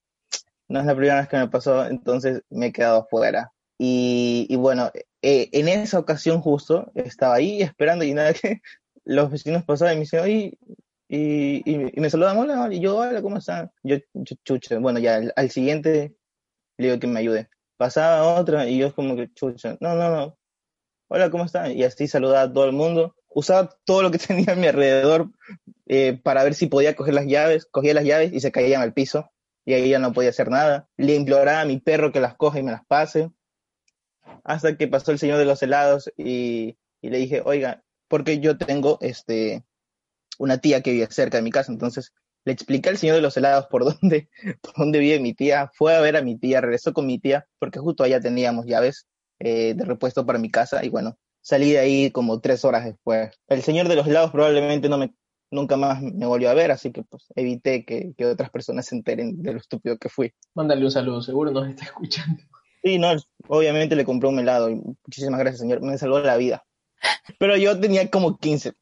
No 0.68 0.80
es 0.80 0.86
la 0.86 0.96
primera 0.96 1.20
vez 1.20 1.28
que 1.28 1.38
me 1.38 1.50
pasó, 1.50 1.86
entonces 1.86 2.42
me 2.50 2.68
he 2.68 2.72
quedado 2.72 3.02
afuera. 3.02 3.52
Y, 3.78 4.48
y 4.50 4.56
bueno, 4.56 4.92
eh, 5.22 5.50
en 5.52 5.68
esa 5.68 6.00
ocasión 6.00 6.42
justo 6.42 6.92
estaba 6.96 7.36
ahí 7.36 7.62
esperando 7.62 8.06
y 8.06 8.14
nada 8.14 8.34
que 8.34 8.62
los 9.06 9.32
vecinos 9.32 9.64
pasaban 9.64 9.94
y 9.94 9.98
me 9.98 10.02
dicen, 10.02 10.20
oye, 10.22 10.58
y, 11.08 12.00
me 12.00 12.10
saludan, 12.10 12.38
hola, 12.38 12.70
y 12.72 12.80
yo, 12.80 12.98
hola, 12.98 13.22
¿cómo 13.22 13.38
están? 13.38 13.72
Yo, 13.84 13.98
yo, 14.14 14.36
chucha, 14.46 14.80
bueno, 14.80 15.00
ya 15.00 15.16
al, 15.16 15.34
al 15.36 15.50
siguiente 15.50 16.16
le 16.78 16.88
digo 16.88 17.00
que 17.00 17.08
me 17.08 17.20
ayude. 17.20 17.50
Pasaba 17.78 18.40
otra 18.40 18.68
y 18.68 18.78
yo 18.78 18.94
como 18.96 19.16
que, 19.16 19.32
chucha, 19.34 19.78
no, 19.82 19.96
no, 19.96 20.10
no, 20.10 20.38
hola, 21.12 21.30
¿cómo 21.30 21.44
están? 21.44 21.78
Y 21.78 21.84
así 21.84 22.08
saludaba 22.08 22.44
a 22.44 22.54
todo 22.54 22.66
el 22.66 22.72
mundo. 22.72 23.16
Usaba 23.28 23.70
todo 23.84 24.02
lo 24.02 24.12
que 24.12 24.18
tenía 24.18 24.54
a 24.54 24.56
mi 24.56 24.68
alrededor 24.68 25.30
eh, 25.88 26.18
para 26.24 26.44
ver 26.44 26.54
si 26.54 26.68
podía 26.68 26.96
coger 26.96 27.14
las 27.14 27.26
llaves, 27.26 27.66
cogía 27.66 27.94
las 27.94 28.06
llaves 28.06 28.32
y 28.32 28.40
se 28.40 28.52
caían 28.52 28.82
al 28.82 28.94
piso 28.94 29.30
y 29.66 29.74
ahí 29.74 29.90
ya 29.90 30.00
no 30.00 30.14
podía 30.14 30.30
hacer 30.30 30.50
nada. 30.50 30.88
Le 30.96 31.16
imploraba 31.16 31.62
a 31.62 31.66
mi 31.66 31.80
perro 31.80 32.14
que 32.14 32.22
las 32.22 32.36
coja 32.36 32.60
y 32.60 32.64
me 32.64 32.72
las 32.72 32.86
pase. 32.86 33.30
Hasta 34.46 34.78
que 34.78 34.88
pasó 34.88 35.12
el 35.12 35.20
señor 35.20 35.38
de 35.38 35.46
los 35.46 35.62
helados 35.62 36.12
y, 36.16 36.78
y 37.02 37.10
le 37.10 37.18
dije, 37.18 37.42
oiga, 37.44 37.84
porque 38.12 38.42
yo 38.42 38.58
tengo 38.58 38.98
este 39.00 39.64
una 40.38 40.58
tía 40.58 40.82
que 40.82 40.92
vive 40.92 41.08
cerca 41.10 41.38
de 41.38 41.44
mi 41.44 41.50
casa, 41.50 41.72
entonces 41.72 42.12
le 42.44 42.52
expliqué 42.52 42.90
al 42.90 42.98
señor 42.98 43.16
de 43.16 43.22
los 43.22 43.38
helados 43.38 43.68
por 43.68 43.86
dónde, 44.02 44.30
por 44.62 44.74
dónde 44.76 45.00
vive 45.00 45.20
mi 45.20 45.34
tía, 45.34 45.72
fue 45.74 45.96
a 45.96 46.02
ver 46.02 46.18
a 46.18 46.22
mi 46.22 46.38
tía, 46.38 46.60
regresó 46.60 46.92
con 46.94 47.06
mi 47.06 47.20
tía, 47.20 47.48
porque 47.58 47.80
justo 47.80 48.04
allá 48.04 48.20
teníamos 48.20 48.66
llaves 48.66 49.08
eh, 49.40 49.74
de 49.76 49.86
repuesto 49.86 50.26
para 50.26 50.40
mi 50.40 50.52
casa, 50.52 50.84
y 50.84 50.90
bueno, 50.90 51.18
salí 51.42 51.72
de 51.72 51.80
ahí 51.80 52.12
como 52.12 52.42
tres 52.42 52.66
horas 52.66 52.84
después. 52.84 53.32
El 53.48 53.62
señor 53.62 53.88
de 53.88 53.96
los 53.96 54.06
helados 54.06 54.32
probablemente 54.32 54.90
no 54.90 54.98
me, 54.98 55.14
nunca 55.50 55.78
más 55.78 56.02
me 56.02 56.26
volvió 56.26 56.50
a 56.50 56.54
ver, 56.54 56.72
así 56.72 56.92
que 56.92 57.04
pues 57.04 57.28
evité 57.36 57.86
que, 57.86 58.14
que 58.18 58.26
otras 58.26 58.50
personas 58.50 58.88
se 58.88 58.96
enteren 58.96 59.42
de 59.42 59.54
lo 59.54 59.60
estúpido 59.60 59.98
que 59.98 60.10
fui. 60.10 60.34
Mándale 60.54 60.84
un 60.84 60.92
saludo, 60.92 61.22
seguro 61.22 61.52
nos 61.52 61.70
está 61.70 61.86
escuchando. 61.86 62.44
Sí, 62.84 62.98
no, 62.98 63.14
obviamente 63.48 63.96
le 63.96 64.04
compré 64.04 64.28
un 64.28 64.40
helado, 64.40 64.70
y 64.70 64.76
muchísimas 64.76 65.40
gracias 65.40 65.62
señor, 65.62 65.82
me 65.82 65.98
salvó 65.98 66.20
la 66.20 66.36
vida. 66.36 66.66
Pero 67.40 67.58
yo 67.58 67.80
tenía 67.80 68.10
como 68.10 68.38
15. 68.38 68.74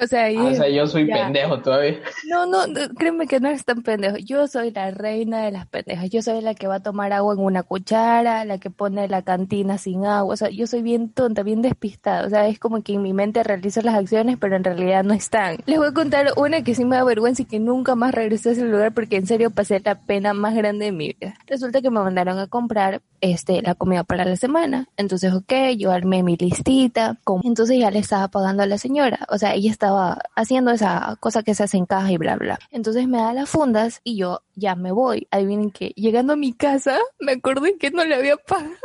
O 0.00 0.06
sea, 0.06 0.26
Ah, 0.26 0.44
o 0.44 0.54
sea, 0.54 0.68
yo 0.68 0.86
soy 0.86 1.06
ya. 1.08 1.24
pendejo 1.24 1.60
todavía. 1.60 1.98
No, 2.28 2.46
no, 2.46 2.66
no, 2.66 2.80
créeme 2.96 3.26
que 3.26 3.40
no 3.40 3.48
eres 3.48 3.64
tan 3.64 3.82
pendejo. 3.82 4.16
Yo 4.18 4.46
soy 4.46 4.70
la 4.70 4.90
reina 4.92 5.42
de 5.44 5.50
las 5.50 5.66
pendejas. 5.66 6.08
Yo 6.10 6.22
soy 6.22 6.40
la 6.40 6.54
que 6.54 6.66
va 6.66 6.76
a 6.76 6.80
tomar 6.82 7.12
agua 7.12 7.34
en 7.34 7.40
una 7.40 7.62
cuchara, 7.64 8.44
la 8.44 8.58
que 8.58 8.70
pone 8.70 9.08
la 9.08 9.22
cantina 9.22 9.76
sin 9.78 10.04
agua. 10.06 10.34
O 10.34 10.36
sea, 10.36 10.50
yo 10.50 10.66
soy 10.66 10.82
bien 10.82 11.10
tonta, 11.10 11.42
bien 11.42 11.62
despistada. 11.62 12.26
O 12.26 12.30
sea, 12.30 12.46
es 12.46 12.58
como 12.58 12.82
que 12.82 12.94
en 12.94 13.02
mi 13.02 13.12
mente 13.12 13.42
realizo 13.42 13.80
las 13.82 13.94
acciones, 13.96 14.36
pero 14.38 14.56
en 14.56 14.64
realidad 14.64 15.02
no 15.04 15.14
están. 15.14 15.56
Les 15.66 15.78
voy 15.78 15.88
a 15.88 15.92
contar 15.92 16.28
una 16.36 16.62
que 16.62 16.74
sí 16.74 16.84
me 16.84 16.96
da 16.96 17.04
vergüenza 17.04 17.42
y 17.42 17.46
que 17.46 17.58
nunca 17.58 17.94
más 17.94 18.14
regresé 18.14 18.50
a 18.50 18.52
ese 18.52 18.64
lugar 18.64 18.92
porque 18.92 19.16
en 19.16 19.26
serio 19.26 19.50
pasé 19.50 19.80
la 19.84 19.96
pena 19.96 20.32
más 20.34 20.54
grande 20.54 20.86
de 20.86 20.92
mi 20.92 21.08
vida. 21.18 21.34
Resulta 21.46 21.80
que 21.82 21.90
me 21.90 22.00
mandaron 22.00 22.38
a 22.38 22.46
comprar 22.46 23.02
este 23.20 23.62
la 23.62 23.74
comida 23.74 24.04
para 24.04 24.24
la 24.24 24.36
semana. 24.36 24.86
Entonces, 24.96 25.32
ok, 25.34 25.52
yo 25.76 25.90
armé 25.90 26.22
mi 26.22 26.36
listita. 26.36 27.18
Entonces 27.42 27.78
ya 27.78 27.90
le 27.90 27.98
estaba 27.98 28.28
pagando 28.28 28.62
a 28.62 28.66
la 28.66 28.78
señora. 28.78 29.20
O 29.28 29.38
sea, 29.38 29.54
ella 29.54 29.70
estaba 29.70 29.87
haciendo 30.34 30.70
esa 30.70 31.16
cosa 31.20 31.42
que 31.42 31.54
se 31.54 31.64
hace 31.64 31.76
en 31.76 31.86
caja 31.86 32.10
y 32.12 32.16
bla, 32.16 32.36
bla. 32.36 32.58
Entonces 32.70 33.08
me 33.08 33.18
da 33.18 33.32
las 33.32 33.48
fundas 33.48 34.00
y 34.04 34.16
yo 34.16 34.42
ya 34.54 34.74
me 34.74 34.92
voy. 34.92 35.26
Adivinen 35.30 35.70
que 35.70 35.88
llegando 35.96 36.34
a 36.34 36.36
mi 36.36 36.52
casa 36.52 36.98
me 37.18 37.32
acordé 37.32 37.76
que 37.78 37.90
no 37.90 38.04
le 38.04 38.14
había 38.14 38.36
pagado. 38.36 38.78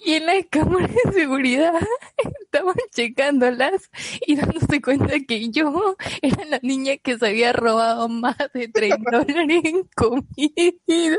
Y 0.00 0.14
en 0.14 0.26
la 0.26 0.40
cámara 0.44 0.86
de 0.86 1.12
seguridad 1.12 1.74
estaban 2.40 2.76
checándolas 2.94 3.90
y 4.26 4.36
dándose 4.36 4.80
cuenta 4.80 5.18
que 5.26 5.50
yo 5.50 5.96
era 6.22 6.44
la 6.44 6.60
niña 6.62 6.96
que 6.98 7.18
se 7.18 7.26
había 7.26 7.52
robado 7.52 8.08
más 8.08 8.36
de 8.54 8.68
30 8.68 9.10
dólares 9.10 9.60
en 9.64 9.88
comida. 9.96 11.18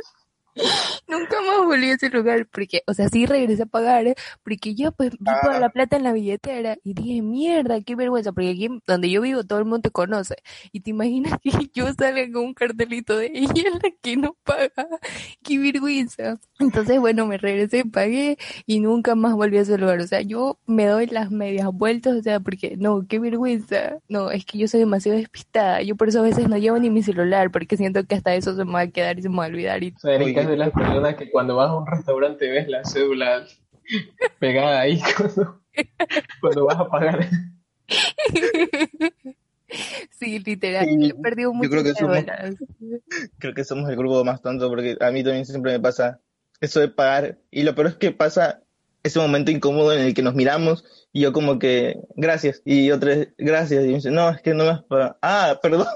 Nunca 1.07 1.38
más 1.41 1.65
volví 1.65 1.89
a 1.89 1.93
ese 1.95 2.09
lugar 2.09 2.47
porque, 2.51 2.83
o 2.88 2.93
sea, 2.93 3.09
sí 3.09 3.25
regresé 3.25 3.63
a 3.63 3.65
pagar, 3.65 4.07
¿eh? 4.07 4.15
porque 4.43 4.75
yo 4.75 4.91
pues 4.91 5.12
vi 5.12 5.25
toda 5.43 5.57
Ah. 5.57 5.59
la 5.59 5.69
plata 5.69 5.97
en 5.97 6.03
la 6.03 6.13
billetera 6.13 6.77
y 6.83 6.93
dije, 6.93 7.21
mierda, 7.21 7.81
qué 7.81 7.95
vergüenza, 7.95 8.31
porque 8.31 8.51
aquí 8.51 8.69
donde 8.85 9.09
yo 9.09 9.21
vivo 9.21 9.43
todo 9.43 9.59
el 9.59 9.65
mundo 9.65 9.81
te 9.81 9.91
conoce 9.91 10.35
y 10.71 10.81
te 10.81 10.91
imaginas 10.91 11.33
que 11.43 11.69
yo 11.73 11.91
salga 11.93 12.29
con 12.31 12.43
un 12.45 12.53
cartelito 12.53 13.17
de 13.17 13.31
ella 13.33 13.63
la 13.81 13.89
que 14.01 14.17
no 14.17 14.35
paga, 14.43 14.71
qué 15.43 15.57
vergüenza. 15.59 16.39
Entonces, 16.59 16.99
bueno, 16.99 17.25
me 17.25 17.38
regresé, 17.38 17.85
pagué 17.85 18.38
y 18.65 18.79
nunca 18.79 19.15
más 19.15 19.33
volví 19.33 19.57
a 19.57 19.62
ese 19.62 19.77
lugar, 19.77 19.99
o 19.99 20.07
sea, 20.07 20.21
yo 20.21 20.59
me 20.65 20.85
doy 20.85 21.07
las 21.07 21.31
medias 21.31 21.67
vueltas, 21.71 22.15
o 22.15 22.21
sea, 22.21 22.39
porque 22.39 22.75
no, 22.77 23.05
qué 23.07 23.19
vergüenza, 23.19 23.97
no, 24.07 24.29
es 24.31 24.45
que 24.45 24.57
yo 24.57 24.67
soy 24.67 24.81
demasiado 24.81 25.17
despistada, 25.17 25.81
yo 25.81 25.95
por 25.95 26.09
eso 26.09 26.19
a 26.19 26.23
veces 26.23 26.47
no 26.49 26.57
llevo 26.57 26.77
ni 26.79 26.89
mi 26.89 27.01
celular 27.03 27.49
porque 27.51 27.77
siento 27.77 28.03
que 28.05 28.15
hasta 28.15 28.35
eso 28.35 28.55
se 28.55 28.65
me 28.65 28.73
va 28.73 28.81
a 28.81 28.88
quedar 28.88 29.17
y 29.19 29.21
se 29.21 29.29
me 29.29 29.38
va 29.38 29.45
a 29.45 29.47
olvidar 29.47 29.83
y 29.83 29.93
O 29.95 29.99
de 30.47 30.58
las 30.58 30.71
personas 30.71 31.15
que 31.15 31.30
cuando 31.32 31.56
vas 31.56 31.69
a 31.69 31.75
un 31.75 31.88
restaurante 31.88 32.49
ves 32.49 32.67
la 32.67 32.84
cédula 32.86 33.45
pegada 34.39 34.82
ahí 34.82 35.02
cuando, 35.17 35.62
cuando 36.41 36.65
vas 36.65 36.78
a 36.80 36.89
pagar. 36.89 37.30
Sí, 40.12 40.39
literal, 40.39 40.86
Sí, 40.88 41.10
he 41.10 41.13
perdido 41.13 41.52
yo 41.52 41.54
muchas 41.54 41.71
creo 41.71 41.84
que 41.84 41.93
somos- 41.93 42.17
cédulas. 42.17 42.56
Creo 43.38 43.54
que 43.54 43.63
somos 43.63 43.89
el 43.89 43.95
grupo 43.95 44.23
más 44.25 44.41
tonto 44.41 44.67
porque 44.69 44.97
a 44.99 45.12
mí 45.12 45.23
también 45.23 45.45
siempre 45.45 45.71
me 45.73 45.80
pasa 45.80 46.19
eso 46.60 46.80
de 46.80 46.88
pagar. 46.89 47.38
Y 47.52 47.63
lo 47.63 47.75
peor 47.75 47.88
es 47.88 47.95
que 47.95 48.12
pasa 48.12 48.63
ese 49.09 49.19
momento 49.19 49.51
incómodo 49.51 49.93
en 49.93 50.01
el 50.01 50.13
que 50.13 50.21
nos 50.21 50.35
miramos 50.35 50.83
y 51.11 51.21
yo 51.21 51.33
como 51.33 51.57
que, 51.57 51.99
gracias. 52.15 52.61
Y 52.65 52.91
otra 52.91 53.09
vez, 53.09 53.29
gracias. 53.37 53.83
Y 53.83 53.87
me 53.87 53.93
dice, 53.95 54.11
no, 54.11 54.29
es 54.29 54.41
que 54.41 54.53
no 54.53 54.63
me 54.65 54.69
has 54.69 54.83
pagado. 54.83 55.17
Ah, 55.21 55.59
perdón. 55.61 55.87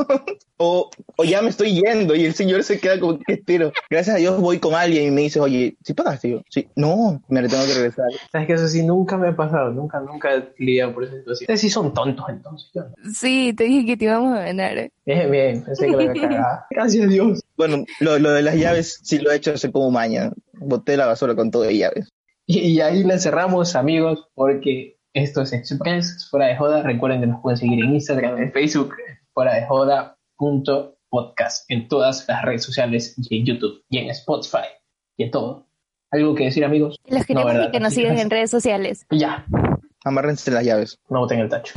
o, 0.57 0.89
o 1.17 1.23
ya 1.23 1.41
me 1.41 1.49
estoy 1.49 1.79
yendo 1.79 2.15
y 2.15 2.25
el 2.25 2.33
señor 2.33 2.63
se 2.63 2.79
queda 2.79 2.99
como 2.99 3.19
que 3.19 3.33
espero. 3.33 3.71
Gracias 3.89 4.15
a 4.15 4.19
Dios 4.19 4.41
voy 4.41 4.59
con 4.59 4.73
alguien 4.73 5.05
y 5.05 5.11
me 5.11 5.21
dice, 5.21 5.39
oye, 5.39 5.77
¿sí 5.83 5.93
pagaste? 5.93 6.29
Y 6.29 6.31
yo, 6.31 6.41
sí, 6.49 6.67
no, 6.75 7.21
me 7.27 7.47
tengo 7.47 7.63
que 7.65 7.73
regresar. 7.73 8.05
Sabes 8.31 8.47
que 8.47 8.53
eso 8.53 8.67
sí 8.67 8.83
nunca 8.83 9.17
me 9.17 9.29
ha 9.29 9.35
pasado, 9.35 9.71
nunca, 9.71 9.99
nunca 9.99 10.33
he 10.33 10.53
lidiado 10.57 10.93
por 10.93 11.03
esa 11.03 11.13
situación. 11.17 11.43
Ustedes 11.43 11.61
sí 11.61 11.69
son 11.69 11.93
tontos 11.93 12.25
entonces. 12.29 12.71
yo. 12.73 12.83
Sí, 13.13 13.53
te 13.55 13.65
dije 13.65 13.85
que 13.85 13.97
te 13.97 14.05
íbamos 14.05 14.35
a 14.35 14.41
ganar. 14.41 14.77
¿eh? 14.79 14.91
Bien, 15.05 15.29
bien, 15.29 15.63
pensé 15.63 15.85
que 15.85 15.91
lo 15.91 15.99
había 15.99 16.13
cagado. 16.13 16.59
Gracias 16.71 17.05
a 17.05 17.07
Dios. 17.07 17.41
Bueno, 17.55 17.85
lo, 17.99 18.17
lo 18.17 18.31
de 18.31 18.41
las 18.41 18.55
llaves 18.55 18.99
sí 19.03 19.19
lo 19.19 19.31
he 19.31 19.35
hecho 19.35 19.53
hace 19.53 19.71
como 19.71 19.91
mañana. 19.91 20.33
Boté 20.53 20.97
la 20.97 21.05
basura 21.05 21.35
con 21.35 21.51
todo 21.51 21.63
de 21.63 21.77
llaves. 21.77 22.09
Y, 22.45 22.59
y 22.59 22.81
ahí 22.81 23.03
la 23.03 23.17
cerramos, 23.19 23.75
amigos, 23.75 24.27
porque 24.35 24.97
esto 25.13 25.41
es 25.41 25.53
Express, 25.53 26.27
fuera 26.29 26.47
de 26.47 26.57
joda. 26.57 26.83
Recuerden 26.83 27.21
que 27.21 27.27
nos 27.27 27.41
pueden 27.41 27.57
seguir 27.57 27.83
en 27.83 27.93
Instagram, 27.93 28.37
en 28.37 28.51
Facebook, 28.51 28.95
fuera 29.33 29.53
de 29.55 29.65
joda 29.65 30.17
punto 30.35 30.97
podcast, 31.09 31.69
en 31.69 31.87
todas 31.87 32.27
las 32.27 32.41
redes 32.43 32.63
sociales 32.63 33.15
y 33.17 33.39
en 33.39 33.45
YouTube 33.45 33.83
y 33.89 33.99
en 33.99 34.09
Spotify 34.09 34.67
y 35.15 35.23
en 35.23 35.31
todo. 35.31 35.67
¿Algo 36.11 36.35
que 36.35 36.45
decir, 36.45 36.65
amigos? 36.65 36.95
Los 37.07 37.25
queremos 37.25 37.53
¿verdad? 37.53 37.69
y 37.69 37.71
que 37.71 37.79
nos 37.79 37.93
sigan 37.93 38.17
en 38.17 38.29
redes 38.29 38.51
sociales. 38.51 39.05
Y 39.09 39.19
ya, 39.19 39.45
Amárrense 40.03 40.51
las 40.51 40.65
llaves. 40.65 40.99
no 41.09 41.19
boten 41.21 41.39
el 41.39 41.49
tacho. 41.49 41.73